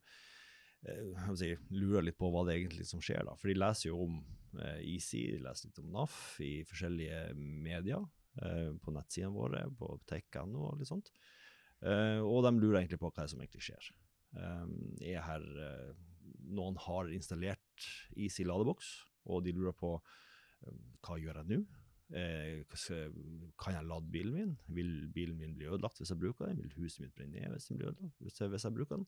eh, 0.90 1.30
si, 1.38 1.52
lurer 1.74 2.06
litt 2.06 2.18
på 2.18 2.30
hva 2.34 2.44
det 2.48 2.58
egentlig 2.58 2.88
som 2.88 3.02
skjer. 3.04 3.24
da. 3.28 3.36
For 3.38 3.50
de 3.50 3.58
leser 3.58 3.90
jo 3.90 4.02
om 4.08 4.18
eh, 4.58 4.80
Easy, 4.94 5.28
de 5.36 5.42
leser 5.44 5.70
litt 5.70 5.82
om 5.84 5.92
NAF 5.94 6.18
i 6.44 6.52
forskjellige 6.68 7.22
medier. 7.38 8.06
Eh, 8.42 8.70
på 8.82 8.94
nettsidene 8.94 9.34
våre, 9.34 9.64
på 9.78 9.94
tech.no 10.08 10.68
og 10.68 10.78
litt 10.78 10.90
sånt. 10.90 11.10
Eh, 11.82 12.20
og 12.22 12.44
de 12.46 12.54
lurer 12.58 12.82
egentlig 12.82 13.00
på 13.02 13.10
hva 13.14 13.26
som 13.30 13.40
egentlig 13.42 13.64
skjer. 13.70 13.90
Eh, 14.38 14.68
er 15.14 15.24
her 15.26 15.48
Noen 16.48 16.76
har 16.80 17.08
installert 17.12 17.86
Easy 18.16 18.44
ladeboks, 18.46 18.88
og 19.28 19.42
de 19.44 19.52
lurer 19.56 19.74
på 19.76 19.98
hva 21.04 21.16
gjør 21.20 21.40
jeg 21.40 21.48
nå? 21.50 21.58
Eh, 22.08 22.64
kan 23.60 23.74
jeg 23.76 23.84
lade 23.84 24.10
bilen 24.12 24.32
min? 24.32 24.54
Vil 24.72 25.10
bilen 25.12 25.36
min 25.36 25.54
bli 25.56 25.68
ødelagt 25.68 26.00
hvis 26.00 26.10
jeg 26.14 26.20
bruker 26.20 26.48
den? 26.48 26.62
Vil 26.62 26.72
huset 26.80 27.04
mitt 27.04 27.14
brenne 27.14 27.42
ned 27.42 27.52
hvis, 27.52 27.68
hvis, 27.68 28.38
hvis, 28.38 28.64
jeg, 28.64 28.74
bruker 28.74 28.96
den? 28.96 29.06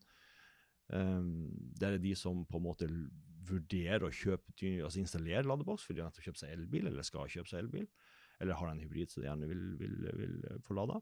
Um, 0.93 1.73
det 1.81 1.89
er 1.89 1.99
de 2.03 2.15
som 2.15 2.45
på 2.45 2.59
en 2.59 2.67
måte 2.67 2.89
vurderer 3.49 4.05
å 4.05 4.13
kjøpe, 4.13 4.53
altså 4.85 5.01
installere 5.01 5.47
ladeboks 5.47 5.87
fordi 5.87 6.01
de 6.01 6.07
har 6.07 6.27
kjøpt 6.27 6.43
seg 6.43 6.53
elbil, 6.53 6.91
eller 6.91 7.07
skal 7.07 7.31
kjøpe 7.31 7.49
seg 7.49 7.63
elbil, 7.63 7.87
eller 8.43 8.59
har 8.59 8.73
en 8.73 8.83
hybrid 8.83 9.13
som 9.13 9.23
de 9.23 9.31
gjerne 9.31 9.49
vil, 9.49 9.67
vil, 9.81 9.99
vil 10.21 10.39
få 10.67 10.77
lada. 10.77 11.01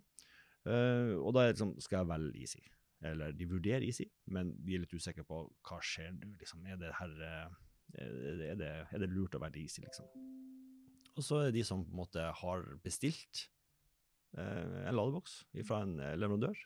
Uh, 0.69 1.17
og 1.19 1.33
da 1.35 1.43
er 1.43 1.51
det 1.51 1.57
liksom, 1.57 1.75
skal 1.83 2.03
jeg 2.03 2.13
velge 2.13 2.43
Easy. 2.45 2.65
Eller 3.09 3.35
de 3.35 3.47
vurderer 3.49 3.87
Easy, 3.87 4.07
men 4.31 4.55
de 4.63 4.77
er 4.77 4.85
litt 4.85 4.95
usikre 4.95 5.27
på 5.27 5.45
hva 5.67 5.83
skjer 5.83 6.15
nå. 6.15 6.35
Liksom, 6.39 6.67
er, 6.67 6.79
det 6.79 6.95
er, 6.95 8.59
det, 8.59 8.75
er 8.87 9.03
det 9.03 9.11
lurt 9.11 9.35
å 9.35 9.43
være 9.43 9.59
Easy, 9.65 9.83
liksom? 9.83 10.38
Og 11.19 11.27
så 11.27 11.41
er 11.41 11.49
det 11.49 11.59
de 11.59 11.67
som 11.67 11.83
på 11.83 11.91
en 11.91 12.01
måte 12.05 12.25
har 12.41 12.65
bestilt 12.85 13.49
eh, 14.39 14.87
en 14.87 14.95
ladeboks 14.95 15.41
fra 15.67 15.83
en 15.87 15.99
eh, 15.99 16.15
leverandør, 16.19 16.61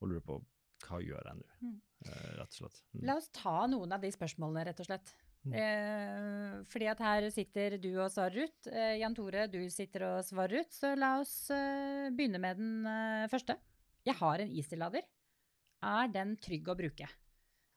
og 0.00 0.10
lurer 0.10 0.24
på 0.24 0.40
hva 0.84 1.00
gjør 1.00 1.28
jeg 1.30 1.38
nå, 1.38 1.44
mm. 1.64 1.76
eh, 2.08 2.32
rett 2.40 2.56
og 2.56 2.62
slett. 2.62 2.80
Mm. 2.94 3.04
La 3.10 3.18
oss 3.20 3.30
ta 3.36 3.54
noen 3.70 3.94
av 3.96 4.02
de 4.04 4.10
spørsmålene, 4.14 4.64
rett 4.70 4.82
og 4.82 4.88
slett. 4.88 5.14
Mm. 5.44 5.54
Eh, 5.60 6.52
fordi 6.72 6.88
at 6.88 7.02
her 7.04 7.26
sitter 7.32 7.76
du 7.80 7.90
og 7.98 8.08
svarer 8.12 8.48
ut. 8.48 8.68
Eh, 8.72 8.96
Jan 9.02 9.16
Tore, 9.16 9.46
du 9.52 9.60
sitter 9.72 10.06
og 10.08 10.24
svarer 10.24 10.64
ut. 10.64 10.72
Så 10.72 10.94
la 10.96 11.18
oss 11.20 11.34
eh, 11.52 12.08
begynne 12.14 12.40
med 12.40 12.60
den 12.60 12.88
første. 13.32 13.58
Jeg 14.04 14.16
har 14.20 14.40
en 14.40 14.52
Easy-lader. 14.52 15.04
Er 15.84 16.08
den 16.12 16.38
trygg 16.40 16.68
å 16.72 16.76
bruke? 16.78 17.08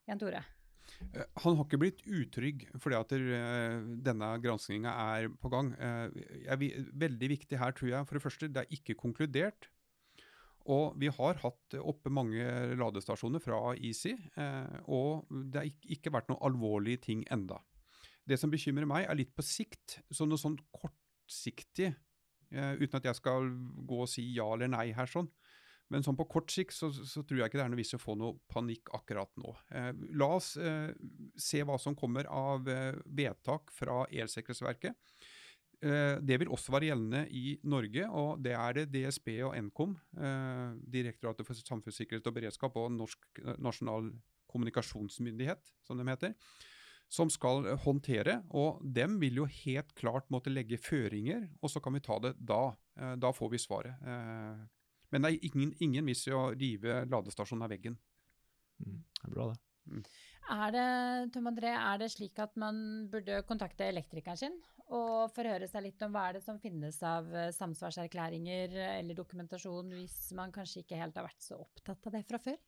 Jan 0.07 0.19
Tore? 0.21 0.43
Eh, 1.13 1.25
han 1.43 1.57
har 1.57 1.65
ikke 1.65 1.79
blitt 1.81 2.03
utrygg 2.05 2.67
fordi 2.81 2.97
at 2.97 3.15
eh, 3.17 3.79
denne 4.05 4.31
granskinga 4.43 4.93
er 5.17 5.29
på 5.31 5.51
gang. 5.53 5.73
Eh, 5.77 6.67
veldig 7.05 7.31
viktig 7.33 7.59
her, 7.61 7.75
tror 7.77 7.91
jeg. 7.93 8.07
For 8.07 8.17
det 8.17 8.23
første, 8.25 8.51
det 8.51 8.63
er 8.63 8.77
ikke 8.77 8.97
konkludert. 8.99 9.69
Og 10.67 10.97
vi 10.99 11.07
har 11.07 11.39
hatt 11.39 11.77
oppe 11.79 12.11
mange 12.11 12.43
ladestasjoner 12.75 13.39
fra 13.39 13.71
Easy, 13.79 14.17
og 14.91 15.29
det 15.31 15.61
har 15.61 15.93
ikke 15.95 16.11
vært 16.11 16.27
noen 16.27 16.41
alvorlige 16.43 17.05
ting 17.05 17.21
enda. 17.31 17.61
Det 18.27 18.35
som 18.35 18.51
bekymrer 18.51 18.89
meg, 18.89 19.05
er 19.07 19.15
litt 19.15 19.31
på 19.31 19.45
sikt. 19.47 20.01
Så 20.11 20.27
noe 20.27 20.35
sånn 20.41 20.57
kortsiktig, 20.75 21.93
uten 22.51 22.99
at 22.99 23.07
jeg 23.07 23.15
skal 23.15 23.47
gå 23.87 24.01
og 24.03 24.11
si 24.11 24.25
ja 24.35 24.49
eller 24.57 24.67
nei 24.73 24.89
her, 24.97 25.07
sånn, 25.07 25.31
men 25.93 26.03
sånn 26.03 26.17
på 26.19 26.27
kort 26.27 26.51
sikt 26.51 26.75
så, 26.75 26.89
så, 26.91 27.23
tror 27.23 27.39
jeg 27.39 27.49
ikke 27.49 27.59
det 27.61 27.63
er 27.63 27.71
noe 27.71 27.79
vits 27.79 27.95
å 27.95 28.01
få 28.01 28.17
noe 28.19 28.35
panikk 28.51 28.91
akkurat 28.97 29.31
nå. 29.39 29.53
Eh, 29.71 29.91
la 30.19 30.29
oss 30.35 30.55
eh, 30.59 30.91
se 31.39 31.63
hva 31.63 31.77
som 31.79 31.95
kommer 31.95 32.27
av 32.27 32.67
eh, 32.71 32.97
vedtak 33.07 33.71
fra 33.75 34.03
Elsikkerhetsverket. 34.11 34.97
Eh, 35.79 36.17
Det 36.19 36.39
vil 36.41 36.51
også 36.51 36.73
være 36.73 36.89
gjeldende 36.89 37.23
i 37.31 37.57
Norge, 37.63 38.07
og 38.09 38.41
det 38.43 38.55
er 38.57 38.79
det 38.79 38.87
DSB 38.95 39.29
og 39.47 39.55
Nkom, 39.69 39.97
eh, 40.17 40.75
Direktoratet 40.97 41.47
for 41.47 41.55
samfunnssikkerhet 41.55 42.27
og 42.27 42.35
beredskap 42.35 42.75
og 42.81 42.91
Norsk 42.91 43.43
eh, 43.43 43.53
nasjonal 43.61 44.11
kommunikasjonsmyndighet, 44.51 45.71
som 45.85 45.99
de 45.99 46.07
heter, 46.07 46.33
som 47.07 47.29
skal 47.29 47.77
håndtere. 47.83 48.41
Og 48.51 48.81
dem 48.83 49.19
vil 49.21 49.43
jo 49.43 49.45
helt 49.63 49.93
klart 49.95 50.27
måtte 50.33 50.51
legge 50.51 50.79
føringer, 50.79 51.47
og 51.61 51.71
så 51.71 51.79
kan 51.83 51.95
vi 51.95 52.03
ta 52.03 52.17
det 52.23 52.33
da. 52.39 52.73
Da 53.19 53.29
får 53.35 53.51
vi 53.51 53.59
svaret. 53.61 53.99
Men 55.13 55.23
det 55.23 55.31
er 55.31 55.49
ingen, 55.49 55.73
ingen 55.83 56.09
vits 56.09 56.25
i 56.27 56.35
å 56.35 56.49
rive 56.53 57.03
ladestasjonen 57.07 57.67
av 57.67 57.71
veggen. 57.71 57.95
Mm. 58.83 58.97
Det 59.21 59.29
er 59.29 59.35
bra, 59.35 59.51
det. 59.53 59.61
Er 60.51 60.71
det, 60.75 60.87
Tom 61.35 61.47
André, 61.49 61.71
er 61.75 61.99
det 62.01 62.09
slik 62.11 62.39
at 62.43 62.55
man 62.59 63.07
burde 63.11 63.41
kontakte 63.47 63.87
elektrikeren 63.87 64.39
sin 64.39 64.57
og 64.87 65.33
forhøre 65.35 65.67
seg 65.67 65.83
litt 65.83 66.03
om 66.05 66.13
hva 66.15 66.29
er 66.29 66.37
det 66.37 66.43
som 66.45 66.59
finnes 66.63 66.97
av 67.03 67.27
eh, 67.35 67.49
samsvarserklæringer 67.55 68.75
eller 68.85 69.17
dokumentasjon, 69.17 69.91
hvis 69.97 70.31
man 70.37 70.53
kanskje 70.55 70.85
ikke 70.85 70.99
helt 70.99 71.17
har 71.19 71.27
vært 71.27 71.43
så 71.43 71.59
opptatt 71.59 72.07
av 72.07 72.15
det 72.15 72.23
fra 72.29 72.39
før? 72.39 72.59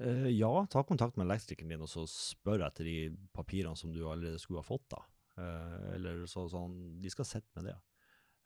Uh, 0.00 0.28
ja, 0.30 0.50
ta 0.70 0.84
kontakt 0.86 1.18
med 1.18 1.26
elektrikeren 1.26 1.74
din 1.74 1.82
og 1.84 1.90
så 1.90 2.06
spør 2.08 2.62
etter 2.68 2.86
de 2.86 3.10
papirene 3.34 3.76
som 3.76 3.90
du 3.92 4.04
allerede 4.06 4.38
skulle 4.40 4.62
ha 4.62 4.68
fått. 4.68 4.86
da. 4.94 5.02
Uh, 5.40 5.90
eller 5.96 6.22
så, 6.30 6.46
sånn, 6.52 6.78
De 7.02 7.10
skal 7.12 7.26
sitte 7.28 7.50
med 7.58 7.72
det. 7.72 7.76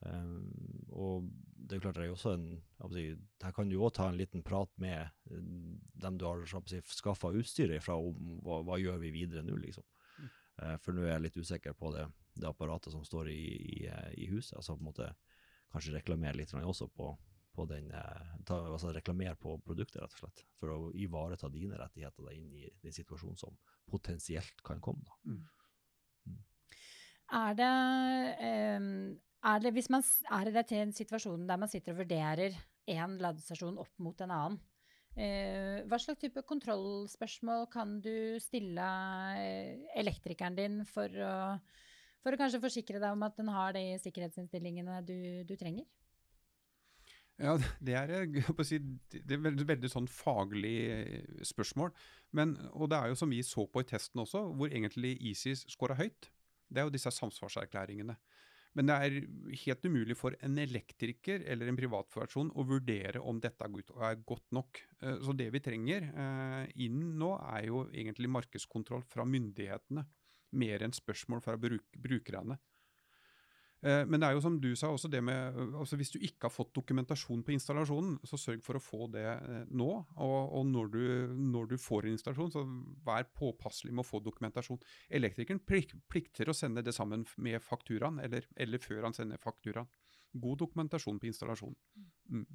Eh, 0.04 0.88
og 0.94 1.28
det 1.56 1.76
er 1.76 1.84
klart 1.84 1.98
det 1.98 2.06
er 2.06 2.12
også 2.12 2.34
en 2.36 2.48
si, 2.92 3.06
Her 3.42 3.54
kan 3.56 3.70
du 3.70 3.78
òg 3.80 3.94
ta 3.96 4.08
en 4.10 4.18
liten 4.18 4.44
prat 4.44 4.70
med 4.80 5.00
eh, 5.30 5.44
dem 6.04 6.18
du 6.20 6.26
har 6.28 6.44
si, 6.68 6.80
skaffa 6.98 7.32
utstyret 7.32 7.84
fra 7.84 7.96
om 7.96 8.38
hva, 8.44 8.60
hva 8.66 8.80
gjør 8.80 9.00
vi 9.02 9.14
videre 9.14 9.44
nå, 9.46 9.56
liksom. 9.62 9.86
Eh, 10.62 10.76
for 10.82 10.94
nå 10.94 11.06
er 11.06 11.16
jeg 11.16 11.26
litt 11.26 11.38
usikker 11.40 11.76
på 11.78 11.92
det, 11.96 12.06
det 12.36 12.50
apparatet 12.50 12.94
som 12.94 13.04
står 13.06 13.32
i, 13.32 13.42
i, 13.74 13.78
eh, 13.90 14.10
i 14.24 14.28
huset. 14.32 14.56
altså 14.58 14.76
på 14.76 14.84
en 14.84 14.90
måte 14.92 15.14
Kanskje 15.74 15.96
reklamere 15.96 16.36
litt 16.38 16.52
også 16.54 16.86
på, 16.94 17.08
på 17.50 17.64
den, 17.66 17.88
ta, 18.46 18.60
altså 18.62 18.92
reklamere 18.94 19.34
på 19.34 19.56
produktet, 19.66 19.96
rett 19.98 20.12
og 20.14 20.20
slett. 20.20 20.44
For 20.54 20.70
å 20.70 20.92
ivareta 20.94 21.48
dine 21.50 21.74
rettigheter 21.80 22.28
da, 22.28 22.30
inn 22.30 22.52
i 22.54 22.68
den 22.84 22.94
situasjonen 22.94 23.40
som 23.40 23.56
potensielt 23.90 24.62
kan 24.62 24.78
komme. 24.78 25.02
da. 25.02 25.34
Er 27.34 27.56
det, 27.58 27.72
ehm, 28.46 29.18
er 29.44 29.64
det, 29.64 29.72
hvis 29.76 29.90
man, 29.92 30.04
er 30.32 30.48
i 30.48 30.54
den 30.54 30.78
en 30.80 30.94
situasjon 30.96 31.48
der 31.48 31.60
man 31.60 31.70
sitter 31.70 31.94
og 31.94 32.04
vurderer 32.04 32.56
én 32.90 33.18
ladestasjon 33.20 33.80
opp 33.82 33.92
mot 34.02 34.20
en 34.24 34.32
annen? 34.34 34.62
Eh, 35.14 35.84
hva 35.86 35.98
slags 36.02 36.18
type 36.24 36.42
kontrollspørsmål 36.42 37.68
kan 37.70 38.00
du 38.02 38.40
stille 38.42 38.86
eh, 39.38 39.84
elektrikeren 40.00 40.56
din 40.58 40.80
for 40.88 41.06
å, 41.06 41.34
for 42.24 42.34
å 42.34 42.40
kanskje 42.40 42.62
forsikre 42.64 42.98
deg 42.98 43.14
om 43.14 43.22
at 43.22 43.36
den 43.38 43.52
har 43.54 43.76
de 43.76 43.84
sikkerhetsinnstillingene 44.02 44.98
du, 45.06 45.18
du 45.46 45.54
trenger? 45.60 45.86
Ja, 47.38 47.56
det 47.82 47.94
er, 47.98 48.12
si, 48.66 48.78
det 49.10 49.36
er 49.36 49.42
veldig, 49.42 49.66
veldig 49.66 49.90
sånn 49.90 50.10
faglig 50.10 50.76
eh, 50.94 51.40
spørsmål. 51.46 51.90
Men, 52.34 52.56
og 52.74 52.90
det 52.90 52.98
er 52.98 53.10
jo 53.10 53.18
som 53.18 53.30
vi 53.30 53.42
så 53.46 53.66
på 53.70 53.82
i 53.82 53.88
testen 53.90 54.22
også, 54.22 54.46
hvor 54.54 54.70
egentlig 54.70 55.16
ISIS 55.30 55.64
scora 55.74 55.98
høyt. 55.98 56.30
Det 56.70 56.82
er 56.82 56.88
jo 56.88 56.94
disse 56.94 57.10
samsvarserklæringene. 57.14 58.16
Men 58.74 58.88
det 58.90 58.94
er 58.94 59.16
helt 59.64 59.86
umulig 59.86 60.16
for 60.18 60.34
en 60.42 60.58
elektriker 60.58 61.44
eller 61.46 61.70
en 61.70 61.78
privatperson 61.78 62.50
å 62.58 62.64
vurdere 62.66 63.22
om 63.22 63.38
dette 63.40 63.62
er 63.62 64.16
godt- 64.26 64.50
nok. 64.52 64.80
Eh, 65.00 65.18
Så 65.22 65.36
det 65.36 65.50
vi 65.52 65.60
trenger 65.60 66.02
eh, 66.02 66.72
inn 66.76 67.16
nå, 67.18 67.38
er 67.54 67.66
jo 67.66 67.84
egentlig 67.92 68.28
markedskontroll 68.28 69.04
fra 69.06 69.24
myndighetene. 69.24 70.04
Mer 70.52 70.82
enn 70.82 70.92
spørsmål 70.92 71.42
fra 71.42 71.56
bruk, 71.56 71.84
brukerne. 71.98 72.58
Eh, 73.84 74.02
Men 74.08 74.20
det 74.20 74.28
er 74.28 74.36
jo 74.36 74.42
som 74.44 74.56
du 74.60 74.70
sa, 74.78 74.88
også 74.88 75.10
det 75.12 75.20
med 75.24 75.56
øh, 75.60 75.74
altså 75.82 75.98
Hvis 76.00 76.12
du 76.14 76.18
ikke 76.18 76.48
har 76.48 76.54
fått 76.54 76.72
dokumentasjon 76.76 77.42
på 77.44 77.52
installasjonen, 77.52 78.16
så 78.24 78.40
sørg 78.40 78.62
for 78.64 78.78
å 78.78 78.82
få 78.82 79.08
det 79.12 79.26
eh, 79.26 79.64
nå. 79.68 79.90
Og, 80.16 80.38
og 80.58 80.66
når, 80.70 80.92
du, 80.94 81.02
når 81.54 81.68
du 81.74 81.76
får 81.80 82.08
en 82.08 82.16
installasjon, 82.16 82.54
så 82.54 82.64
vær 83.04 83.28
påpasselig 83.36 83.92
med 83.92 84.04
å 84.04 84.08
få 84.08 84.22
dokumentasjon. 84.24 84.80
Elektrikeren 85.12 85.60
plik, 85.68 85.92
plikter 86.08 86.48
å 86.48 86.56
sende 86.56 86.84
det 86.84 86.96
sammen 86.96 87.26
med 87.36 87.60
fakturaen, 87.64 88.22
eller, 88.24 88.48
eller 88.56 88.82
før 88.82 89.10
han 89.10 89.16
sender 89.16 89.42
fakturaen. 89.42 89.90
God 90.34 90.64
dokumentasjon 90.64 91.20
på 91.22 91.28
installasjonen. 91.30 91.76
Mm. 92.32 92.46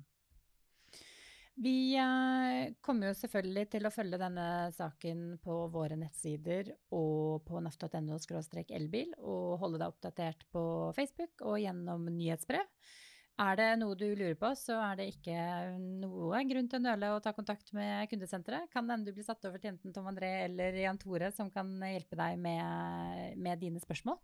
Vi 1.60 1.92
eh, 2.00 2.72
kommer 2.80 3.10
jo 3.10 3.18
selvfølgelig 3.20 3.66
til 3.74 3.88
å 3.88 3.92
følge 3.92 4.20
denne 4.22 4.46
saken 4.72 5.24
på 5.44 5.58
våre 5.74 5.98
nettsider 6.00 6.70
og 6.96 7.44
på 7.44 7.60
naf.no 7.60 8.16
elbil, 8.78 9.12
og 9.20 9.60
holde 9.60 9.82
deg 9.82 9.92
oppdatert 9.92 10.46
på 10.56 10.64
Facebook 10.96 11.44
og 11.44 11.60
gjennom 11.60 12.08
nyhetsbrev. 12.16 12.64
Er 13.40 13.60
det 13.60 13.68
noe 13.80 13.96
du 13.96 14.06
lurer 14.08 14.40
på, 14.40 14.54
så 14.56 14.78
er 14.84 14.98
det 15.00 15.10
ikke 15.14 15.36
noe 16.00 16.40
grunn 16.48 16.72
til 16.72 16.80
å 16.80 16.86
nøle 16.86 17.12
å 17.16 17.22
ta 17.24 17.36
kontakt 17.36 17.74
med 17.76 18.08
kundesenteret. 18.12 18.72
Kan 18.72 18.88
hende 18.92 19.12
du 19.12 19.16
blir 19.16 19.28
satt 19.28 19.44
over 19.48 19.60
til 19.60 19.74
enten 19.74 19.96
Tom 19.96 20.08
André 20.12 20.32
eller 20.46 20.80
Jan 20.80 21.00
Tore 21.00 21.32
som 21.36 21.52
kan 21.52 21.72
hjelpe 21.92 22.20
deg 22.20 22.40
med, 22.40 23.36
med 23.40 23.60
dine 23.60 23.84
spørsmål. 23.84 24.20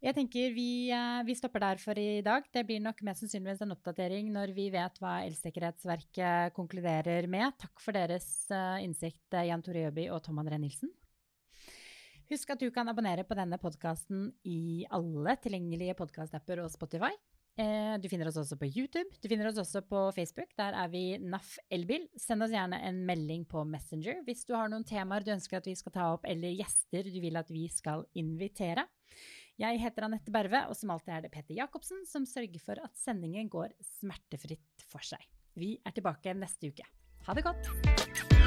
Jeg 0.00 0.16
tenker 0.16 0.54
vi, 0.56 0.88
eh, 0.88 1.22
vi 1.28 1.34
stopper 1.36 1.60
der 1.60 1.76
for 1.76 1.98
i 2.00 2.22
dag. 2.24 2.46
Det 2.48 2.64
blir 2.64 2.80
nok 2.80 3.02
mest 3.04 3.20
sannsynligvis 3.20 3.60
en 3.60 3.74
oppdatering 3.74 4.30
når 4.32 4.54
vi 4.56 4.70
vet 4.72 4.94
hva 4.96 5.26
Elsikkerhetsverket 5.26 6.54
konkluderer 6.56 7.26
med. 7.28 7.52
Takk 7.60 7.82
for 7.84 7.92
deres 7.92 8.48
eh, 8.48 8.80
innsikt, 8.86 9.26
eh, 9.34 9.50
Jan 9.50 9.60
Tore 9.60 9.82
Jøby 9.84 10.06
og 10.08 10.22
Tom 10.24 10.40
André 10.40 10.56
Nilsen. 10.56 10.88
Husk 12.32 12.48
at 12.48 12.62
du 12.62 12.70
kan 12.72 12.88
abonnere 12.88 13.26
på 13.28 13.36
denne 13.36 13.58
podkasten 13.60 14.30
i 14.48 14.86
alle 14.88 15.34
tilgjengelige 15.36 15.98
podkastapper 15.98 16.62
og 16.64 16.72
Spotify. 16.72 17.12
Du 17.60 18.06
finner 18.08 18.30
oss 18.30 18.38
også 18.40 18.56
på 18.56 18.70
YouTube. 18.70 19.10
Du 19.20 19.26
finner 19.28 19.50
oss 19.50 19.58
også 19.58 19.82
på 19.84 20.04
Facebook. 20.16 20.54
Der 20.56 20.72
er 20.80 20.88
vi 20.88 21.18
NAF 21.18 21.58
Elbil. 21.68 22.06
Send 22.16 22.46
oss 22.46 22.54
gjerne 22.54 22.78
en 22.86 23.02
melding 23.04 23.42
på 23.44 23.66
Messenger 23.68 24.22
hvis 24.24 24.46
du 24.48 24.54
har 24.54 24.70
noen 24.70 24.86
temaer 24.86 25.26
du 25.26 25.34
ønsker 25.34 25.58
at 25.58 25.68
vi 25.68 25.74
skal 25.76 25.92
ta 25.92 26.06
opp, 26.14 26.24
eller 26.24 26.54
gjester 26.54 27.10
du 27.10 27.18
vil 27.20 27.36
at 27.36 27.50
vi 27.52 27.66
skal 27.68 28.06
invitere. 28.16 28.86
Jeg 29.60 29.76
heter 29.82 30.06
Anette 30.06 30.32
Berve, 30.32 30.62
og 30.72 30.76
som 30.78 30.94
alltid 30.94 31.12
er 31.12 31.26
det 31.26 31.30
Petter 31.34 31.52
Jacobsen 31.58 32.06
som 32.08 32.24
sørger 32.24 32.62
for 32.64 32.80
at 32.80 32.96
sendingen 32.96 33.50
går 33.52 33.74
smertefritt 33.98 34.86
for 34.88 35.04
seg. 35.04 35.20
Vi 35.60 35.74
er 35.84 35.92
tilbake 35.92 36.32
neste 36.32 36.72
uke. 36.72 36.88
Ha 37.26 37.36
det 37.36 37.44
godt! 37.44 38.39